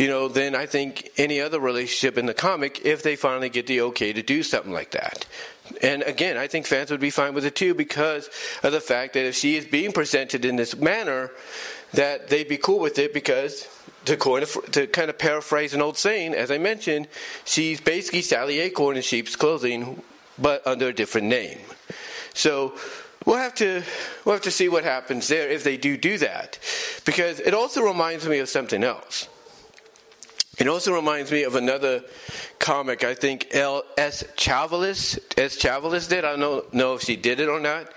you 0.00 0.08
know, 0.08 0.28
than 0.28 0.54
I 0.54 0.64
think 0.64 1.10
any 1.18 1.42
other 1.42 1.60
relationship 1.60 2.16
in 2.16 2.24
the 2.24 2.32
comic 2.32 2.86
if 2.86 3.02
they 3.02 3.16
finally 3.16 3.50
get 3.50 3.66
the 3.66 3.82
okay 3.82 4.14
to 4.14 4.22
do 4.22 4.42
something 4.42 4.72
like 4.72 4.92
that. 4.92 5.26
And 5.82 6.02
again, 6.04 6.38
I 6.38 6.46
think 6.46 6.66
fans 6.66 6.90
would 6.90 7.00
be 7.00 7.10
fine 7.10 7.34
with 7.34 7.44
it 7.44 7.54
too 7.54 7.74
because 7.74 8.30
of 8.62 8.72
the 8.72 8.80
fact 8.80 9.12
that 9.12 9.26
if 9.26 9.34
she 9.34 9.56
is 9.56 9.66
being 9.66 9.92
presented 9.92 10.46
in 10.46 10.56
this 10.56 10.74
manner, 10.74 11.30
that 11.92 12.28
they'd 12.28 12.48
be 12.48 12.56
cool 12.56 12.78
with 12.78 12.98
it 12.98 13.12
because 13.12 13.68
to, 14.06 14.16
coin 14.16 14.42
to 14.72 14.86
kind 14.86 15.10
of 15.10 15.18
paraphrase 15.18 15.74
an 15.74 15.82
old 15.82 15.98
saying, 15.98 16.32
as 16.32 16.50
I 16.50 16.56
mentioned, 16.56 17.06
she's 17.44 17.78
basically 17.78 18.22
Sally 18.22 18.58
Acorn 18.58 18.96
in 18.96 19.02
sheep's 19.02 19.36
clothing, 19.36 20.02
but 20.38 20.66
under 20.66 20.88
a 20.88 20.94
different 20.94 21.26
name. 21.26 21.58
So 22.32 22.72
We'll 23.26 23.36
have 23.36 23.54
to 23.56 23.82
we'll 24.24 24.34
have 24.34 24.44
to 24.44 24.50
see 24.50 24.70
what 24.70 24.82
happens 24.82 25.28
there 25.28 25.50
if 25.50 25.62
they 25.62 25.76
do 25.76 25.98
do 25.98 26.16
that, 26.18 26.58
because 27.04 27.38
it 27.38 27.52
also 27.52 27.82
reminds 27.82 28.26
me 28.26 28.38
of 28.38 28.48
something 28.48 28.82
else. 28.82 29.28
It 30.60 30.68
also 30.68 30.94
reminds 30.94 31.32
me 31.32 31.44
of 31.44 31.56
another 31.56 32.04
comic. 32.58 33.02
I 33.02 33.14
think 33.14 33.48
L. 33.52 33.82
S. 33.96 34.22
Chavelis 34.36 35.18
S. 35.38 35.56
Chavelis 35.56 36.06
did. 36.06 36.22
I 36.22 36.36
don't 36.36 36.74
know 36.74 36.94
if 36.94 37.02
she 37.02 37.16
did 37.16 37.40
it 37.40 37.48
or 37.48 37.58
not, 37.58 37.90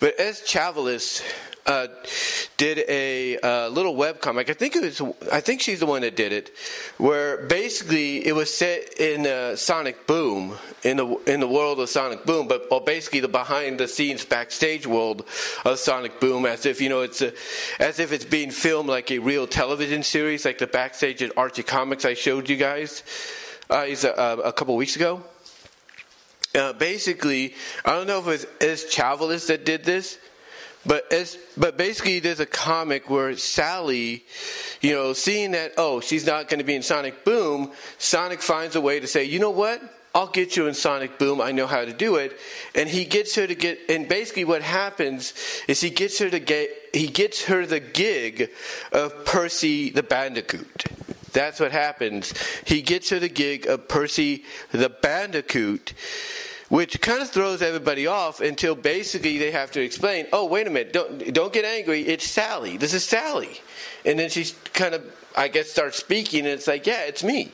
but 0.00 0.18
S. 0.18 0.42
Chavelis 0.42 1.22
uh, 1.66 1.86
did 2.56 2.84
a 2.88 3.38
uh, 3.38 3.68
little 3.68 3.94
web 3.94 4.20
comic. 4.20 4.50
I 4.50 4.52
think 4.52 4.76
it 4.76 4.82
was. 4.82 5.00
I 5.30 5.40
think 5.40 5.60
she's 5.60 5.80
the 5.80 5.86
one 5.86 6.02
that 6.02 6.16
did 6.16 6.32
it, 6.32 6.50
where 6.98 7.46
basically 7.46 8.26
it 8.26 8.34
was 8.34 8.52
set 8.52 8.98
in 8.98 9.26
uh, 9.26 9.56
Sonic 9.56 10.06
Boom 10.06 10.56
in 10.82 10.96
the 10.96 11.06
in 11.26 11.40
the 11.40 11.46
world 11.46 11.78
of 11.78 11.88
Sonic 11.88 12.24
Boom, 12.24 12.48
but 12.48 12.66
well, 12.70 12.80
basically 12.80 13.20
the 13.20 13.28
behind 13.28 13.78
the 13.78 13.86
scenes 13.86 14.24
backstage 14.24 14.86
world 14.86 15.24
of 15.64 15.78
Sonic 15.78 16.18
Boom, 16.20 16.46
as 16.46 16.66
if 16.66 16.80
you 16.80 16.88
know 16.88 17.02
it's 17.02 17.22
a, 17.22 17.32
as 17.78 18.00
if 18.00 18.12
it's 18.12 18.24
being 18.24 18.50
filmed 18.50 18.88
like 18.88 19.10
a 19.10 19.18
real 19.18 19.46
television 19.46 20.02
series, 20.02 20.44
like 20.44 20.58
the 20.58 20.66
backstage 20.66 21.22
at 21.22 21.36
Archie 21.36 21.62
Comics 21.62 22.04
I 22.04 22.14
showed 22.14 22.48
you 22.50 22.56
guys 22.56 23.04
uh, 23.70 23.86
a, 23.86 24.48
a 24.48 24.52
couple 24.52 24.76
weeks 24.76 24.96
ago. 24.96 25.22
Uh, 26.54 26.72
basically, 26.74 27.54
I 27.84 27.92
don't 27.92 28.06
know 28.06 28.18
if 28.18 28.26
it 28.26 28.30
was 28.30 28.46
S. 28.60 28.84
Chavelis 28.84 29.46
that 29.46 29.64
did 29.64 29.84
this, 29.84 30.18
but 30.84 31.12
as 31.12 31.38
but 31.56 31.76
basically, 31.76 32.20
there's 32.20 32.40
a 32.40 32.46
comic 32.46 33.08
where 33.08 33.36
Sally, 33.36 34.24
you 34.80 34.92
know, 34.92 35.12
seeing 35.12 35.52
that 35.52 35.72
oh 35.76 36.00
she's 36.00 36.26
not 36.26 36.48
going 36.48 36.58
to 36.58 36.64
be 36.64 36.74
in 36.74 36.82
Sonic 36.82 37.24
Boom, 37.24 37.72
Sonic 37.98 38.42
finds 38.42 38.76
a 38.76 38.80
way 38.80 39.00
to 39.00 39.06
say, 39.06 39.24
you 39.24 39.38
know 39.38 39.50
what? 39.50 39.80
I'll 40.14 40.26
get 40.26 40.56
you 40.56 40.66
in 40.66 40.74
Sonic 40.74 41.18
Boom. 41.18 41.40
I 41.40 41.52
know 41.52 41.66
how 41.66 41.84
to 41.84 41.92
do 41.92 42.16
it. 42.16 42.38
And 42.74 42.88
he 42.88 43.04
gets 43.04 43.34
her 43.36 43.46
to 43.46 43.54
get, 43.54 43.78
and 43.88 44.08
basically 44.08 44.44
what 44.44 44.60
happens 44.60 45.32
is 45.68 45.80
he 45.80 45.88
gets 45.88 46.18
her 46.18 46.28
to 46.28 46.38
get, 46.38 46.70
he 46.92 47.06
gets 47.06 47.44
her 47.44 47.64
the 47.64 47.80
gig 47.80 48.50
of 48.92 49.24
Perci 49.24 49.92
the 49.94 50.02
Bandicoot. 50.02 50.84
That's 51.32 51.60
what 51.60 51.72
happens. 51.72 52.34
He 52.66 52.82
gets 52.82 53.08
her 53.08 53.18
the 53.18 53.30
gig 53.30 53.66
of 53.66 53.88
Perci 53.88 54.44
the 54.70 54.90
Bandicoot 54.90 55.94
which 56.72 56.98
kind 57.02 57.20
of 57.20 57.28
throws 57.28 57.60
everybody 57.60 58.06
off 58.06 58.40
until 58.40 58.74
basically 58.74 59.36
they 59.36 59.50
have 59.50 59.70
to 59.70 59.82
explain, 59.82 60.26
oh, 60.32 60.46
wait 60.46 60.66
a 60.66 60.70
minute, 60.70 60.90
don't, 60.90 61.34
don't 61.34 61.52
get 61.52 61.66
angry, 61.66 62.00
it's 62.00 62.26
Sally. 62.26 62.78
This 62.78 62.94
is 62.94 63.04
Sally. 63.04 63.60
And 64.06 64.18
then 64.18 64.30
she 64.30 64.46
kind 64.72 64.94
of, 64.94 65.04
I 65.36 65.48
guess, 65.48 65.70
starts 65.70 65.98
speaking, 65.98 66.46
and 66.46 66.48
it's 66.48 66.66
like, 66.66 66.86
yeah, 66.86 67.02
it's 67.02 67.22
me. 67.22 67.52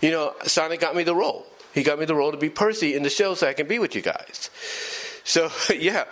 You 0.00 0.12
know, 0.12 0.34
Sonic 0.44 0.80
got 0.80 0.96
me 0.96 1.02
the 1.02 1.14
role. 1.14 1.44
He 1.74 1.82
got 1.82 1.98
me 1.98 2.06
the 2.06 2.14
role 2.14 2.32
to 2.32 2.38
be 2.38 2.48
Perci 2.48 2.96
in 2.96 3.02
the 3.02 3.10
show 3.10 3.34
so 3.34 3.46
I 3.46 3.52
can 3.52 3.68
be 3.68 3.78
with 3.78 3.94
you 3.94 4.00
guys. 4.00 4.48
So, 5.24 5.50
yeah, 5.74 6.04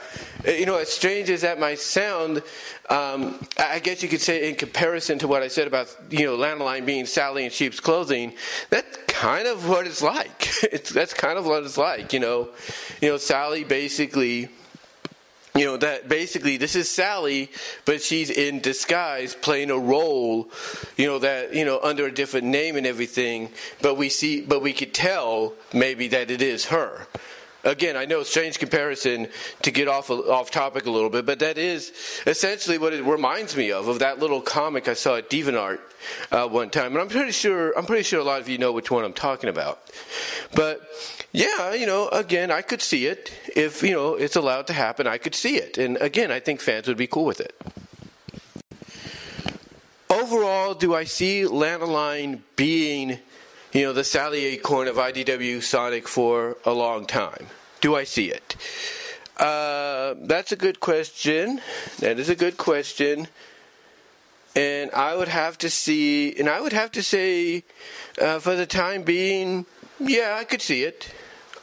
you 0.46 0.66
know, 0.66 0.78
as 0.78 0.88
strange 0.88 1.30
as 1.30 1.42
that 1.42 1.60
might 1.60 1.78
sound, 1.78 2.42
um, 2.90 3.46
I 3.58 3.78
guess 3.78 4.02
you 4.02 4.08
could 4.08 4.20
say, 4.20 4.48
in 4.48 4.56
comparison 4.56 5.18
to 5.20 5.28
what 5.28 5.42
I 5.42 5.48
said 5.48 5.66
about, 5.66 5.94
you 6.10 6.24
know, 6.24 6.36
Lanolin 6.36 6.84
being 6.84 7.06
Sally 7.06 7.44
in 7.44 7.50
sheep's 7.50 7.78
clothing, 7.78 8.32
that's 8.70 8.98
kind 9.06 9.46
of 9.46 9.68
what 9.68 9.86
it's 9.86 10.02
like. 10.02 10.48
It's, 10.72 10.90
that's 10.90 11.12
kind 11.12 11.38
of 11.38 11.44
what 11.44 11.64
it's 11.64 11.76
like, 11.76 12.12
you 12.12 12.20
know. 12.20 12.48
You 13.00 13.10
know, 13.10 13.16
Sally 13.18 13.62
basically 13.64 14.48
you 15.54 15.66
know 15.66 15.76
that 15.76 16.08
basically 16.08 16.56
this 16.56 16.74
is 16.74 16.88
Sally, 16.88 17.50
but 17.84 18.00
she's 18.00 18.30
in 18.30 18.60
disguise 18.60 19.34
playing 19.34 19.70
a 19.70 19.76
role, 19.76 20.48
you 20.96 21.06
know 21.06 21.18
that 21.18 21.54
you 21.54 21.66
know 21.66 21.78
under 21.82 22.06
a 22.06 22.12
different 22.12 22.46
name 22.46 22.76
and 22.76 22.86
everything. 22.86 23.50
But 23.82 23.96
we 23.96 24.08
see, 24.08 24.40
but 24.40 24.62
we 24.62 24.72
could 24.72 24.94
tell 24.94 25.52
maybe 25.74 26.08
that 26.08 26.30
it 26.30 26.40
is 26.40 26.66
her 26.66 27.06
again, 27.64 27.96
I 27.96 28.04
know 28.04 28.22
strange 28.22 28.58
comparison 28.58 29.28
to 29.62 29.70
get 29.70 29.88
off 29.88 30.10
off 30.10 30.50
topic 30.50 30.86
a 30.86 30.90
little 30.90 31.10
bit, 31.10 31.26
but 31.26 31.38
that 31.40 31.58
is 31.58 31.92
essentially 32.26 32.78
what 32.78 32.92
it 32.92 33.04
reminds 33.04 33.56
me 33.56 33.72
of 33.72 33.88
of 33.88 34.00
that 34.00 34.18
little 34.18 34.40
comic 34.40 34.88
I 34.88 34.94
saw 34.94 35.16
at 35.16 35.30
DeviantArt 35.30 35.80
uh, 36.30 36.48
one 36.48 36.70
time, 36.70 36.92
and 36.92 36.98
I'm 37.00 37.08
pretty 37.08 37.32
sure 37.32 37.76
I'm 37.76 37.86
pretty 37.86 38.02
sure 38.02 38.20
a 38.20 38.24
lot 38.24 38.40
of 38.40 38.48
you 38.48 38.58
know 38.58 38.72
which 38.72 38.90
one 38.90 39.04
I'm 39.04 39.12
talking 39.12 39.48
about. 39.48 39.80
But 40.54 40.80
yeah, 41.32 41.74
you 41.74 41.86
know, 41.86 42.08
again, 42.08 42.50
I 42.50 42.62
could 42.62 42.82
see 42.82 43.06
it 43.06 43.32
if 43.56 43.82
you 43.82 43.92
know 43.92 44.14
it's 44.14 44.36
allowed 44.36 44.66
to 44.68 44.72
happen. 44.72 45.06
I 45.06 45.18
could 45.18 45.34
see 45.34 45.56
it, 45.56 45.78
and 45.78 45.96
again, 45.98 46.30
I 46.30 46.40
think 46.40 46.60
fans 46.60 46.88
would 46.88 46.96
be 46.96 47.06
cool 47.06 47.24
with 47.24 47.40
it. 47.40 47.54
Overall, 50.10 50.74
do 50.74 50.94
I 50.94 51.04
see 51.04 51.42
Lanolin 51.44 52.40
being 52.54 53.18
you 53.72 53.82
know, 53.82 53.92
the 53.92 54.04
Sally 54.04 54.44
Acorn 54.44 54.86
of 54.86 54.96
IDW 54.96 55.62
Sonic 55.62 56.06
for 56.06 56.56
a 56.64 56.72
long 56.72 57.06
time? 57.06 57.46
Do 57.80 57.96
I 57.96 58.04
see 58.04 58.26
it? 58.26 58.56
Uh, 59.38 60.14
that's 60.20 60.52
a 60.52 60.56
good 60.56 60.78
question. 60.78 61.60
That 61.98 62.18
is 62.18 62.28
a 62.28 62.36
good 62.36 62.58
question. 62.58 63.28
And 64.54 64.90
I 64.90 65.16
would 65.16 65.28
have 65.28 65.56
to 65.58 65.70
see, 65.70 66.38
and 66.38 66.48
I 66.48 66.60
would 66.60 66.74
have 66.74 66.92
to 66.92 67.02
say, 67.02 67.64
uh, 68.20 68.38
for 68.38 68.54
the 68.54 68.66
time 68.66 69.02
being, 69.02 69.64
yeah, 69.98 70.36
I 70.38 70.44
could 70.44 70.60
see 70.60 70.82
it. 70.82 71.10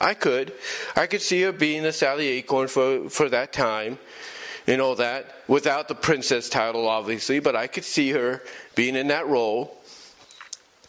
I 0.01 0.15
could. 0.15 0.53
I 0.95 1.05
could 1.05 1.21
see 1.21 1.43
her 1.43 1.51
being 1.51 1.83
the 1.83 1.93
Sally 1.93 2.27
Acorn 2.27 2.69
for, 2.69 3.09
for 3.09 3.29
that 3.29 3.53
time 3.53 3.99
and 4.65 4.81
all 4.81 4.95
that, 4.95 5.35
without 5.47 5.87
the 5.87 5.95
princess 5.95 6.49
title, 6.49 6.87
obviously, 6.87 7.39
but 7.39 7.55
I 7.55 7.67
could 7.67 7.83
see 7.83 8.11
her 8.11 8.41
being 8.75 8.95
in 8.95 9.07
that 9.07 9.27
role. 9.27 9.77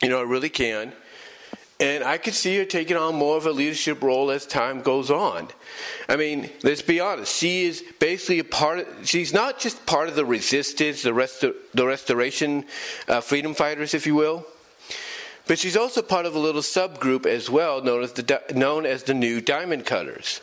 You 0.03 0.09
know, 0.09 0.19
I 0.19 0.23
really 0.23 0.49
can. 0.49 0.93
And 1.81 2.05
I 2.05 2.19
could 2.19 2.35
see 2.35 2.59
her 2.59 2.67
taking 2.67 2.99
on 2.99 3.15
more 3.15 3.39
of 3.39 3.47
a 3.47 3.53
leadership 3.53 4.03
role 4.03 4.31
as 4.31 4.45
time 4.45 4.83
goes 4.83 5.11
on. 5.11 5.49
I 6.11 6.17
mean, 6.17 6.51
let's 6.63 6.83
be 6.83 7.01
honest. 7.01 7.35
She 7.35 7.65
is 7.65 7.83
basically 7.99 8.39
a 8.39 8.45
part. 8.45 8.81
Of, 8.81 9.09
she's 9.09 9.33
not 9.33 9.59
just 9.59 9.87
part 9.87 10.09
of 10.11 10.15
the 10.15 10.27
resistance, 10.27 11.03
the 11.03 11.15
rest, 11.15 11.41
the 11.41 11.87
restoration, 11.87 12.67
uh, 13.09 13.23
freedom 13.23 13.55
fighters, 13.55 13.95
if 13.95 14.07
you 14.07 14.15
will, 14.15 14.47
but 15.47 15.59
she's 15.59 15.77
also 15.77 16.03
part 16.03 16.27
of 16.27 16.35
a 16.37 16.39
little 16.39 16.61
subgroup 16.61 17.25
as 17.25 17.49
well, 17.49 17.83
known 17.83 18.03
as 18.03 18.13
the 18.13 18.43
known 18.55 18.85
as 18.85 19.05
the 19.05 19.15
New 19.15 19.41
Diamond 19.41 19.87
Cutters. 19.87 20.43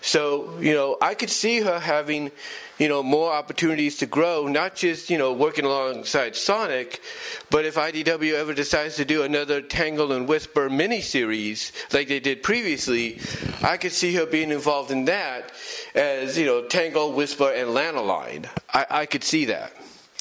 So, 0.00 0.58
you 0.60 0.74
know, 0.74 0.96
I 1.00 1.14
could 1.14 1.30
see 1.30 1.60
her 1.60 1.80
having, 1.80 2.30
you 2.78 2.88
know, 2.88 3.02
more 3.02 3.32
opportunities 3.32 3.96
to 3.98 4.06
grow, 4.06 4.46
not 4.46 4.76
just, 4.76 5.10
you 5.10 5.18
know, 5.18 5.32
working 5.32 5.64
alongside 5.64 6.36
Sonic, 6.36 7.00
but 7.50 7.64
if 7.64 7.74
IDW 7.74 8.34
ever 8.34 8.54
decides 8.54 8.96
to 8.96 9.04
do 9.04 9.22
another 9.22 9.60
Tangle 9.60 10.12
and 10.12 10.28
Whisper 10.28 10.68
miniseries 10.68 11.72
like 11.92 12.08
they 12.08 12.20
did 12.20 12.42
previously, 12.42 13.20
I 13.62 13.76
could 13.76 13.92
see 13.92 14.14
her 14.14 14.26
being 14.26 14.50
involved 14.50 14.90
in 14.90 15.06
that 15.06 15.52
as, 15.94 16.38
you 16.38 16.46
know, 16.46 16.62
Tangle, 16.62 17.12
Whisper, 17.12 17.50
and 17.50 17.70
Lanolin. 17.70 18.48
I, 18.72 18.86
I 18.90 19.06
could 19.06 19.24
see 19.24 19.46
that. 19.46 19.72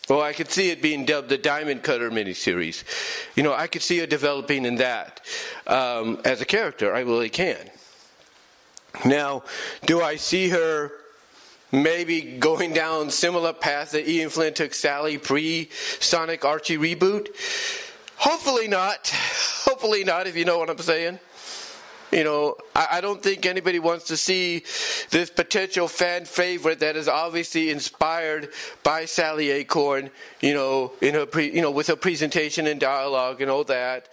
Well, 0.07 0.21
I 0.21 0.33
could 0.33 0.51
see 0.51 0.69
it 0.69 0.83
being 0.83 1.05
dubbed 1.05 1.29
the 1.29 1.37
Diamond 1.37 1.81
Cutter 1.81 2.11
miniseries. 2.11 2.83
You 3.35 3.41
know, 3.41 3.53
I 3.53 3.65
could 3.65 3.81
see 3.81 3.97
her 3.99 4.05
developing 4.05 4.65
in 4.65 4.75
that 4.75 5.21
um, 5.65 6.21
as 6.23 6.41
a 6.41 6.45
character. 6.45 6.93
I 6.93 6.99
really 6.99 7.29
can. 7.29 7.71
Now, 9.03 9.43
do 9.85 10.01
I 10.01 10.15
see 10.15 10.49
her 10.49 10.91
maybe 11.71 12.37
going 12.39 12.73
down 12.73 13.09
similar 13.09 13.53
paths 13.53 13.91
that 13.91 14.07
Ian 14.07 14.29
Flynn 14.29 14.53
took 14.53 14.73
Sally 14.73 15.17
pre 15.17 15.69
Sonic 15.99 16.45
Archie 16.45 16.77
reboot? 16.77 17.27
Hopefully 18.17 18.67
not. 18.67 19.09
Hopefully 19.65 20.03
not, 20.03 20.27
if 20.27 20.37
you 20.37 20.45
know 20.45 20.59
what 20.59 20.69
I'm 20.69 20.77
saying. 20.77 21.19
You 22.11 22.23
know, 22.23 22.55
I, 22.75 22.87
I, 22.91 23.01
don't 23.01 23.21
think 23.21 23.45
anybody 23.45 23.79
wants 23.79 24.05
to 24.05 24.15
see 24.15 24.63
this 25.09 25.29
potential 25.29 25.87
fan 25.87 26.23
favorite 26.25 26.79
that 26.79 26.95
is 26.95 27.07
obviously 27.07 27.71
inspired 27.71 28.49
by 28.83 29.05
Sally 29.05 29.49
Acorn. 29.49 30.11
You 30.39 30.53
know, 30.53 30.93
in 31.01 31.13
her 31.15 31.25
pre, 31.25 31.51
you 31.51 31.61
know 31.61 31.71
with 31.71 31.87
her 31.87 31.95
presentation 31.95 32.67
and 32.67 32.79
dialogue 32.79 33.41
and 33.41 33.51
all 33.51 33.63
that. 33.65 34.07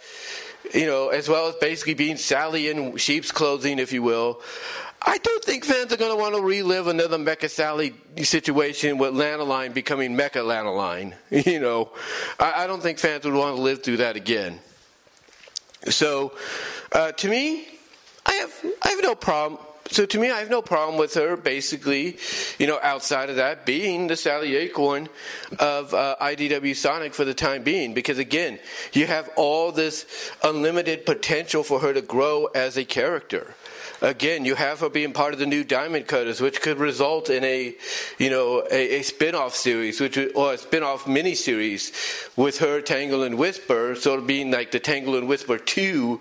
You 0.73 0.85
know, 0.85 1.09
as 1.09 1.27
well 1.27 1.47
as 1.47 1.55
basically 1.55 1.93
being 1.93 2.17
Sally 2.17 2.69
in 2.69 2.97
sheep's 2.97 3.31
clothing, 3.31 3.79
if 3.79 3.91
you 3.91 4.01
will. 4.01 4.41
I 5.05 5.17
don't 5.17 5.43
think 5.43 5.65
fans 5.65 5.91
are 5.91 5.97
going 5.97 6.11
to 6.11 6.17
want 6.17 6.35
to 6.35 6.41
relive 6.41 6.87
another 6.87 7.17
Mecha 7.17 7.49
Sally 7.49 7.93
situation 8.21 8.97
with 8.97 9.13
Lanolin 9.13 9.73
becoming 9.73 10.15
Mecha 10.15 10.41
Lanolin. 10.43 11.13
You 11.45 11.59
know, 11.59 11.91
I, 12.39 12.63
I, 12.63 12.67
don't 12.67 12.81
think 12.81 12.99
fans 12.99 13.25
would 13.25 13.33
want 13.33 13.57
to 13.57 13.61
live 13.61 13.83
through 13.83 13.97
that 13.97 14.15
again. 14.15 14.59
So, 15.89 16.33
uh, 16.93 17.11
to 17.11 17.27
me, 17.27 17.67
I 18.25 18.33
have 18.33 18.65
I 18.81 18.89
have 18.89 19.03
no 19.03 19.15
problem. 19.15 19.59
So 19.91 20.05
to 20.05 20.19
me, 20.19 20.31
I 20.31 20.39
have 20.39 20.49
no 20.49 20.61
problem 20.61 20.97
with 20.97 21.13
her 21.15 21.35
basically, 21.35 22.17
you 22.57 22.67
know, 22.67 22.79
outside 22.81 23.29
of 23.29 23.35
that 23.35 23.65
being 23.65 24.07
the 24.07 24.15
Sally 24.15 24.55
Acorn 24.55 25.09
of 25.59 25.93
uh, 25.93 26.15
IDW 26.21 26.75
Sonic 26.75 27.13
for 27.13 27.25
the 27.25 27.33
time 27.33 27.63
being. 27.63 27.93
Because 27.93 28.17
again, 28.17 28.59
you 28.93 29.07
have 29.07 29.29
all 29.35 29.71
this 29.71 30.31
unlimited 30.43 31.05
potential 31.05 31.63
for 31.63 31.79
her 31.79 31.93
to 31.93 32.01
grow 32.01 32.45
as 32.55 32.77
a 32.77 32.85
character 32.85 33.55
again, 34.03 34.43
you 34.45 34.55
have 34.55 34.81
her 34.81 34.89
being 34.89 35.13
part 35.13 35.33
of 35.33 35.39
the 35.39 35.45
new 35.45 35.63
Diamond 35.63 36.07
Cutters, 36.07 36.41
which 36.41 36.61
could 36.61 36.77
result 36.77 37.29
in 37.29 37.43
a, 37.43 37.73
you 38.19 38.29
know, 38.29 38.67
a, 38.69 38.99
a 38.99 39.01
spin-off 39.01 39.55
series, 39.55 39.99
which 39.99 40.17
or 40.35 40.53
a 40.53 40.57
spin-off 40.57 41.05
miniseries 41.05 41.91
with 42.37 42.59
her 42.59 42.81
Tangle 42.81 43.23
and 43.23 43.37
Whisper, 43.37 43.95
sort 43.95 44.19
of 44.19 44.27
being 44.27 44.51
like 44.51 44.71
the 44.71 44.79
Tangle 44.79 45.15
and 45.15 45.27
Whisper 45.27 45.57
two 45.57 46.19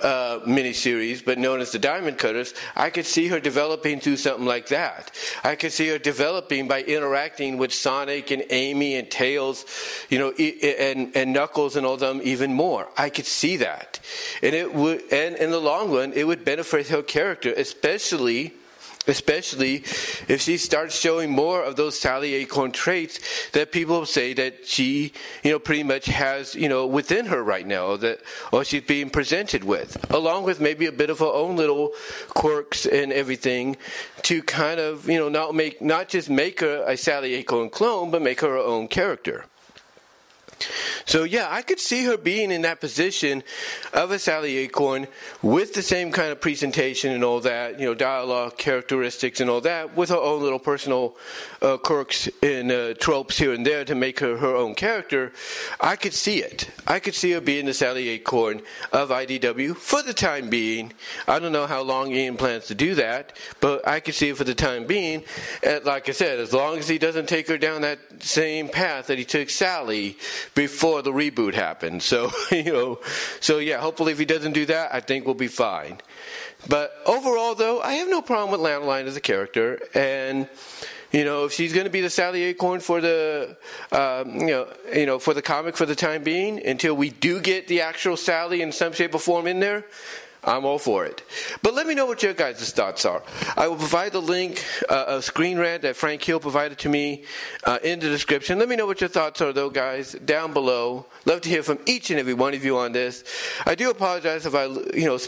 uh, 0.00 0.40
miniseries, 0.46 1.24
but 1.24 1.38
known 1.38 1.60
as 1.60 1.72
the 1.72 1.78
Diamond 1.78 2.18
Cutters, 2.18 2.54
I 2.74 2.90
could 2.90 3.06
see 3.06 3.28
her 3.28 3.40
developing 3.40 4.00
through 4.00 4.16
something 4.16 4.44
like 4.44 4.68
that. 4.68 5.10
I 5.42 5.56
could 5.56 5.72
see 5.72 5.88
her 5.88 5.98
developing 5.98 6.68
by 6.68 6.82
interacting 6.82 7.56
with 7.56 7.72
Sonic 7.72 8.30
and 8.30 8.44
Amy 8.50 8.96
and 8.96 9.10
Tails, 9.10 9.64
you 10.10 10.18
know, 10.18 10.30
and, 10.32 11.16
and 11.16 11.32
Knuckles 11.32 11.76
and 11.76 11.86
all 11.86 11.96
them 11.96 12.20
even 12.22 12.52
more. 12.52 12.88
I 12.96 13.10
could 13.10 13.26
see 13.26 13.56
that. 13.58 14.00
And 14.42 14.54
it 14.54 14.74
would, 14.74 15.02
and 15.12 15.36
in 15.36 15.50
the 15.50 15.60
long 15.60 15.92
run, 15.92 16.12
it 16.12 16.26
would 16.26 16.44
benefit 16.44 16.88
her 16.88 17.02
character, 17.02 17.52
especially 17.56 18.54
especially 19.06 19.76
if 20.28 20.40
she 20.40 20.56
starts 20.56 20.98
showing 20.98 21.30
more 21.30 21.62
of 21.62 21.76
those 21.76 21.98
Sally 21.98 22.34
Acorn 22.34 22.72
traits 22.72 23.20
that 23.50 23.72
people 23.72 24.06
say 24.06 24.32
that 24.34 24.66
she, 24.66 25.12
you 25.42 25.50
know, 25.50 25.58
pretty 25.58 25.82
much 25.82 26.06
has, 26.06 26.54
you 26.54 26.68
know, 26.68 26.86
within 26.86 27.26
her 27.26 27.42
right 27.42 27.66
now, 27.66 27.96
that 27.96 28.20
or 28.52 28.64
she's 28.64 28.82
being 28.82 29.10
presented 29.10 29.64
with, 29.64 30.10
along 30.10 30.44
with 30.44 30.60
maybe 30.60 30.86
a 30.86 30.92
bit 30.92 31.10
of 31.10 31.18
her 31.18 31.26
own 31.26 31.56
little 31.56 31.92
quirks 32.28 32.86
and 32.86 33.12
everything, 33.12 33.76
to 34.22 34.42
kind 34.42 34.80
of, 34.80 35.08
you 35.08 35.18
know, 35.18 35.28
not 35.28 35.54
make 35.54 35.80
not 35.80 36.08
just 36.08 36.28
make 36.30 36.60
her 36.60 36.84
a 36.86 36.96
Sally 36.96 37.34
Acorn 37.34 37.70
clone, 37.70 38.10
but 38.10 38.22
make 38.22 38.40
her 38.40 38.46
her 38.48 38.58
own 38.58 38.88
character. 38.88 39.44
So 41.06 41.22
yeah, 41.22 41.46
I 41.48 41.62
could 41.62 41.78
see 41.78 42.04
her 42.04 42.16
being 42.16 42.50
in 42.50 42.62
that 42.62 42.80
position 42.80 43.44
of 43.92 44.10
a 44.10 44.18
Sally 44.18 44.56
Acorn 44.58 45.06
with 45.40 45.72
the 45.72 45.82
same 45.82 46.10
kind 46.10 46.32
of 46.32 46.40
presentation 46.40 47.12
and 47.12 47.22
all 47.22 47.40
that, 47.40 47.78
you 47.78 47.86
know, 47.86 47.94
dialogue, 47.94 48.58
characteristics, 48.58 49.40
and 49.40 49.48
all 49.48 49.60
that, 49.60 49.96
with 49.96 50.08
her 50.08 50.16
own 50.16 50.42
little 50.42 50.58
personal 50.58 51.16
uh, 51.62 51.76
quirks 51.76 52.28
and 52.42 52.72
uh, 52.72 52.94
tropes 52.94 53.38
here 53.38 53.52
and 53.52 53.64
there 53.64 53.84
to 53.84 53.94
make 53.94 54.18
her 54.18 54.36
her 54.36 54.56
own 54.56 54.74
character. 54.74 55.32
I 55.80 55.94
could 55.94 56.12
see 56.12 56.42
it. 56.42 56.70
I 56.88 56.98
could 56.98 57.14
see 57.14 57.30
her 57.32 57.40
being 57.40 57.66
the 57.66 57.74
Sally 57.74 58.08
Acorn 58.08 58.62
of 58.92 59.10
IDW 59.10 59.76
for 59.76 60.02
the 60.02 60.14
time 60.14 60.50
being. 60.50 60.92
I 61.28 61.38
don't 61.38 61.52
know 61.52 61.68
how 61.68 61.82
long 61.82 62.10
Ian 62.10 62.36
plans 62.36 62.66
to 62.66 62.74
do 62.74 62.96
that, 62.96 63.36
but 63.60 63.86
I 63.86 64.00
could 64.00 64.14
see 64.14 64.30
it 64.30 64.36
for 64.36 64.44
the 64.44 64.56
time 64.56 64.86
being. 64.86 65.22
And 65.62 65.84
like 65.84 66.08
I 66.08 66.12
said, 66.12 66.40
as 66.40 66.52
long 66.52 66.78
as 66.78 66.88
he 66.88 66.98
doesn't 66.98 67.28
take 67.28 67.46
her 67.46 67.58
down 67.58 67.82
that 67.82 68.00
same 68.20 68.68
path 68.68 69.06
that 69.06 69.18
he 69.18 69.24
took 69.24 69.50
Sally 69.50 70.18
before 70.54 70.95
the 71.02 71.12
reboot 71.12 71.54
happened. 71.54 72.02
So, 72.02 72.30
you 72.50 72.72
know, 72.72 73.00
so 73.40 73.58
yeah, 73.58 73.78
hopefully 73.78 74.12
if 74.12 74.18
he 74.18 74.24
doesn't 74.24 74.52
do 74.52 74.66
that, 74.66 74.94
I 74.94 75.00
think 75.00 75.26
we'll 75.26 75.34
be 75.34 75.48
fine. 75.48 75.98
But 76.68 76.92
overall, 77.06 77.54
though, 77.54 77.80
I 77.80 77.94
have 77.94 78.08
no 78.08 78.22
problem 78.22 78.50
with 78.50 78.60
Lanolin 78.60 79.06
as 79.06 79.16
a 79.16 79.20
character. 79.20 79.80
And, 79.94 80.48
you 81.12 81.24
know, 81.24 81.44
if 81.44 81.52
she's 81.52 81.72
going 81.72 81.84
to 81.84 81.90
be 81.90 82.00
the 82.00 82.10
Sally 82.10 82.42
Acorn 82.44 82.80
for 82.80 83.00
the, 83.00 83.56
um, 83.92 84.40
you 84.40 84.46
know, 84.46 84.68
you 84.92 85.06
know, 85.06 85.18
for 85.18 85.34
the 85.34 85.42
comic 85.42 85.76
for 85.76 85.86
the 85.86 85.94
time 85.94 86.22
being, 86.22 86.64
until 86.64 86.94
we 86.94 87.10
do 87.10 87.40
get 87.40 87.68
the 87.68 87.82
actual 87.82 88.16
Sally 88.16 88.62
in 88.62 88.72
some 88.72 88.92
shape 88.92 89.14
or 89.14 89.18
form 89.18 89.46
in 89.46 89.60
there, 89.60 89.84
I'm 90.46 90.64
all 90.64 90.78
for 90.78 91.04
it. 91.04 91.22
But 91.62 91.74
let 91.74 91.86
me 91.86 91.94
know 91.94 92.06
what 92.06 92.22
your 92.22 92.32
guys' 92.32 92.70
thoughts 92.70 93.04
are. 93.04 93.22
I 93.56 93.66
will 93.66 93.76
provide 93.76 94.12
the 94.12 94.22
link 94.22 94.64
uh, 94.88 95.04
of 95.08 95.24
Screen 95.24 95.58
Rant 95.58 95.82
that 95.82 95.96
Frank 95.96 96.22
Hill 96.22 96.38
provided 96.38 96.78
to 96.78 96.88
me 96.88 97.24
uh, 97.64 97.78
in 97.82 97.98
the 97.98 98.08
description. 98.08 98.58
Let 98.60 98.68
me 98.68 98.76
know 98.76 98.86
what 98.86 99.00
your 99.00 99.08
thoughts 99.08 99.40
are, 99.40 99.52
though, 99.52 99.70
guys, 99.70 100.12
down 100.12 100.52
below. 100.52 101.06
Love 101.24 101.40
to 101.40 101.48
hear 101.48 101.64
from 101.64 101.78
each 101.86 102.10
and 102.10 102.20
every 102.20 102.34
one 102.34 102.54
of 102.54 102.64
you 102.64 102.78
on 102.78 102.92
this. 102.92 103.24
I 103.66 103.74
do 103.74 103.90
apologize 103.90 104.46
if 104.46 104.54
I, 104.54 104.66
you 104.66 105.06
know, 105.06 105.18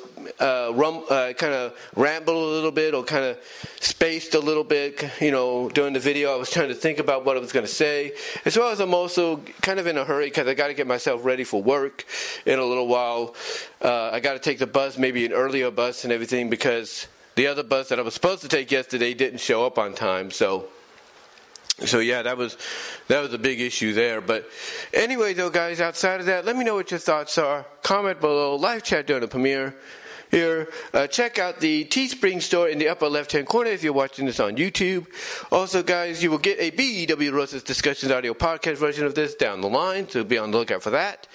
uh, 0.40 0.72
rum, 0.74 1.04
uh, 1.08 1.32
kind 1.36 1.54
of 1.54 1.78
rambled 1.96 2.36
a 2.36 2.54
little 2.54 2.70
bit 2.70 2.94
or 2.94 3.04
kind 3.04 3.24
of 3.24 3.38
spaced 3.80 4.34
a 4.34 4.40
little 4.40 4.64
bit, 4.64 5.04
you 5.20 5.30
know, 5.30 5.68
during 5.70 5.92
the 5.92 6.00
video. 6.00 6.32
I 6.32 6.36
was 6.36 6.50
trying 6.50 6.68
to 6.68 6.74
think 6.74 6.98
about 6.98 7.24
what 7.24 7.36
I 7.36 7.40
was 7.40 7.52
going 7.52 7.66
to 7.66 7.72
say, 7.72 8.12
as 8.44 8.56
well 8.56 8.70
as 8.70 8.80
I'm 8.80 8.94
also 8.94 9.38
kind 9.60 9.78
of 9.78 9.86
in 9.86 9.96
a 9.96 10.04
hurry 10.04 10.26
because 10.26 10.46
I 10.46 10.54
got 10.54 10.68
to 10.68 10.74
get 10.74 10.86
myself 10.86 11.24
ready 11.24 11.44
for 11.44 11.62
work 11.62 12.04
in 12.46 12.58
a 12.58 12.64
little 12.64 12.88
while. 12.88 13.34
Uh, 13.80 14.10
I 14.12 14.20
got 14.20 14.34
to 14.34 14.38
take 14.38 14.58
the 14.58 14.66
bus, 14.66 14.98
maybe 14.98 15.24
an 15.26 15.32
earlier 15.32 15.70
bus 15.70 16.04
and 16.04 16.12
everything, 16.12 16.50
because 16.50 17.06
the 17.34 17.46
other 17.46 17.62
bus 17.62 17.88
that 17.88 17.98
I 17.98 18.02
was 18.02 18.14
supposed 18.14 18.42
to 18.42 18.48
take 18.48 18.70
yesterday 18.70 19.14
didn't 19.14 19.40
show 19.40 19.64
up 19.64 19.78
on 19.78 19.94
time. 19.94 20.30
So 20.30 20.68
so 21.84 22.00
yeah, 22.00 22.22
that 22.22 22.36
was 22.36 22.56
that 23.06 23.20
was 23.20 23.32
a 23.32 23.38
big 23.38 23.60
issue 23.60 23.92
there. 23.92 24.20
But 24.20 24.48
anyway, 24.92 25.34
though, 25.34 25.50
guys, 25.50 25.80
outside 25.80 26.20
of 26.20 26.26
that, 26.26 26.44
let 26.44 26.56
me 26.56 26.64
know 26.64 26.74
what 26.74 26.90
your 26.90 26.98
thoughts 26.98 27.38
are. 27.38 27.64
Comment 27.82 28.20
below. 28.20 28.56
Live 28.56 28.82
chat 28.82 29.06
during 29.06 29.20
the 29.22 29.28
premiere. 29.28 29.76
Here, 30.30 30.68
uh, 30.92 31.06
check 31.06 31.38
out 31.38 31.60
the 31.60 31.84
Teespring 31.86 32.42
store 32.42 32.68
in 32.68 32.78
the 32.78 32.88
upper 32.88 33.08
left-hand 33.08 33.46
corner 33.46 33.70
if 33.70 33.82
you're 33.82 33.92
watching 33.92 34.26
this 34.26 34.40
on 34.40 34.56
YouTube. 34.56 35.06
Also, 35.50 35.82
guys, 35.82 36.22
you 36.22 36.30
will 36.30 36.38
get 36.38 36.58
a 36.60 36.70
BEW 36.70 37.32
Roses 37.32 37.62
Discussions 37.62 38.12
audio 38.12 38.34
podcast 38.34 38.76
version 38.76 39.06
of 39.06 39.14
this 39.14 39.34
down 39.34 39.60
the 39.60 39.68
line, 39.68 40.08
so 40.08 40.24
be 40.24 40.36
on 40.36 40.50
the 40.50 40.58
lookout 40.58 40.82
for 40.82 40.90
that. 40.90 41.26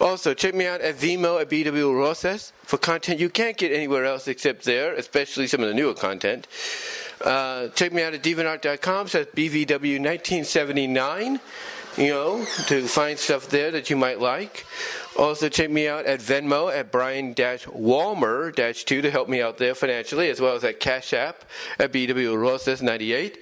Also, 0.00 0.34
check 0.34 0.54
me 0.54 0.66
out 0.66 0.80
at 0.80 0.96
Vimeo 0.96 1.40
at 1.40 1.48
BW 1.48 1.94
Rosas 1.94 2.52
for 2.62 2.78
content 2.78 3.18
you 3.18 3.30
can't 3.30 3.56
get 3.56 3.72
anywhere 3.72 4.04
else 4.04 4.28
except 4.28 4.64
there, 4.64 4.94
especially 4.94 5.46
some 5.46 5.62
of 5.62 5.68
the 5.68 5.74
newer 5.74 5.94
content. 5.94 6.46
Uh, 7.24 7.68
check 7.68 7.92
me 7.92 8.02
out 8.02 8.14
at 8.14 8.22
deviantart.com, 8.22 9.08
says 9.08 9.26
BVW1979, 9.34 11.40
you 11.98 12.08
know, 12.08 12.44
to 12.68 12.86
find 12.86 13.18
stuff 13.18 13.48
there 13.48 13.70
that 13.72 13.90
you 13.90 13.96
might 13.96 14.20
like. 14.20 14.64
Also, 15.16 15.48
check 15.48 15.68
me 15.68 15.88
out 15.88 16.06
at 16.06 16.20
Venmo 16.20 16.72
at 16.72 16.92
Brian 16.92 17.34
Walmer 17.34 18.52
2 18.52 19.02
to 19.02 19.10
help 19.10 19.28
me 19.28 19.42
out 19.42 19.58
there 19.58 19.74
financially, 19.74 20.30
as 20.30 20.40
well 20.40 20.54
as 20.54 20.62
at 20.62 20.78
Cash 20.78 21.12
App 21.12 21.44
at 21.78 21.92
BW 21.92 22.38
Rosas 22.38 22.82
98. 22.82 23.38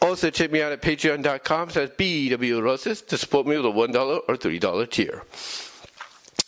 Also, 0.00 0.30
check 0.30 0.50
me 0.52 0.62
out 0.62 0.72
at 0.72 0.80
patreon.com 0.80 1.70
slash 1.70 1.88
BW 1.88 2.62
Rosas 2.62 3.02
to 3.02 3.18
support 3.18 3.46
me 3.46 3.56
with 3.56 3.66
a 3.66 3.68
$1 3.68 4.20
or 4.28 4.36
$3 4.36 4.90
tier. 4.90 5.22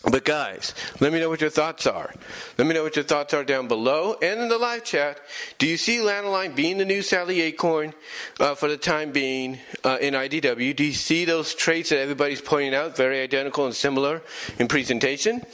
But 0.04 0.24
guys, 0.24 0.74
let 0.98 1.12
me 1.12 1.20
know 1.20 1.28
what 1.28 1.40
your 1.40 1.50
thoughts 1.50 1.86
are. 1.86 2.12
Let 2.58 2.66
me 2.66 2.74
know 2.74 2.82
what 2.82 2.96
your 2.96 3.04
thoughts 3.04 3.34
are 3.34 3.44
down 3.44 3.68
below 3.68 4.16
and 4.20 4.40
in 4.40 4.48
the 4.48 4.58
live 4.58 4.82
chat. 4.82 5.20
Do 5.58 5.66
you 5.66 5.76
see 5.76 5.98
Lanolin 5.98 6.56
being 6.56 6.78
the 6.78 6.84
new 6.84 7.02
Sally 7.02 7.40
Acorn 7.42 7.94
uh, 8.40 8.56
for 8.56 8.68
the 8.68 8.76
time 8.76 9.12
being 9.12 9.60
uh, 9.84 9.98
in 10.00 10.14
IDW? 10.14 10.74
Do 10.74 10.82
you 10.82 10.92
see 10.92 11.24
those 11.24 11.54
traits 11.54 11.90
that 11.90 12.00
everybody's 12.00 12.40
pointing 12.40 12.74
out, 12.74 12.96
very 12.96 13.20
identical 13.20 13.64
and 13.64 13.74
similar 13.74 14.22
in 14.58 14.66
presentation? 14.66 15.46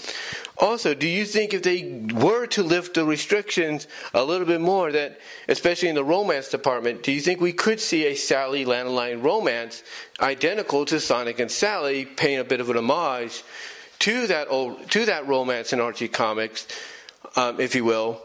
Also, 0.57 0.95
do 0.95 1.07
you 1.07 1.27
think 1.27 1.53
if 1.53 1.63
they 1.63 2.09
were 2.15 2.47
to 2.47 2.63
lift 2.63 2.95
the 2.95 3.05
restrictions 3.05 3.87
a 4.15 4.25
little 4.25 4.47
bit 4.47 4.63
more, 4.63 4.91
that 4.91 5.21
especially 5.49 5.91
in 5.91 5.95
the 5.95 6.03
romance 6.03 6.49
department, 6.49 7.03
do 7.03 7.13
you 7.13 7.21
think 7.21 7.41
we 7.41 7.53
could 7.53 7.81
see 7.81 8.07
a 8.07 8.15
Sally 8.15 8.65
Lanolin 8.65 9.23
romance 9.23 9.85
identical 10.21 10.87
to 10.87 10.99
Sonic 10.99 11.39
and 11.39 11.51
Sally, 11.51 12.07
paying 12.07 12.39
a 12.39 12.45
bit 12.45 12.61
of 12.61 12.71
an 12.71 12.79
homage 12.79 13.45
to 14.01 14.27
that 14.27 14.49
old 14.51 14.91
to 14.91 15.07
that 15.07 15.27
romance 15.27 15.73
in 15.73 15.81
Archie 15.81 16.09
comics, 16.09 16.67
um, 17.37 17.61
if 17.61 17.75
you 17.75 17.85
will, 17.85 18.23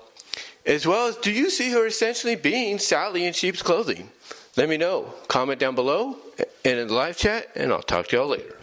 as 0.66 0.86
well 0.86 1.08
as 1.08 1.16
do 1.18 1.32
you 1.32 1.50
see 1.50 1.72
her 1.72 1.86
essentially 1.86 2.36
being 2.36 2.80
Sally 2.80 3.26
in 3.26 3.34
sheep's 3.34 3.62
clothing? 3.62 4.10
Let 4.56 4.70
me 4.70 4.78
know. 4.78 5.14
Comment 5.28 5.60
down 5.60 5.76
below 5.76 6.18
and 6.64 6.80
in 6.80 6.88
the 6.88 6.94
live 6.94 7.18
chat, 7.18 7.50
and 7.56 7.72
I'll 7.72 7.82
talk 7.82 8.08
to 8.10 8.18
y'all 8.18 8.28
later. 8.28 8.58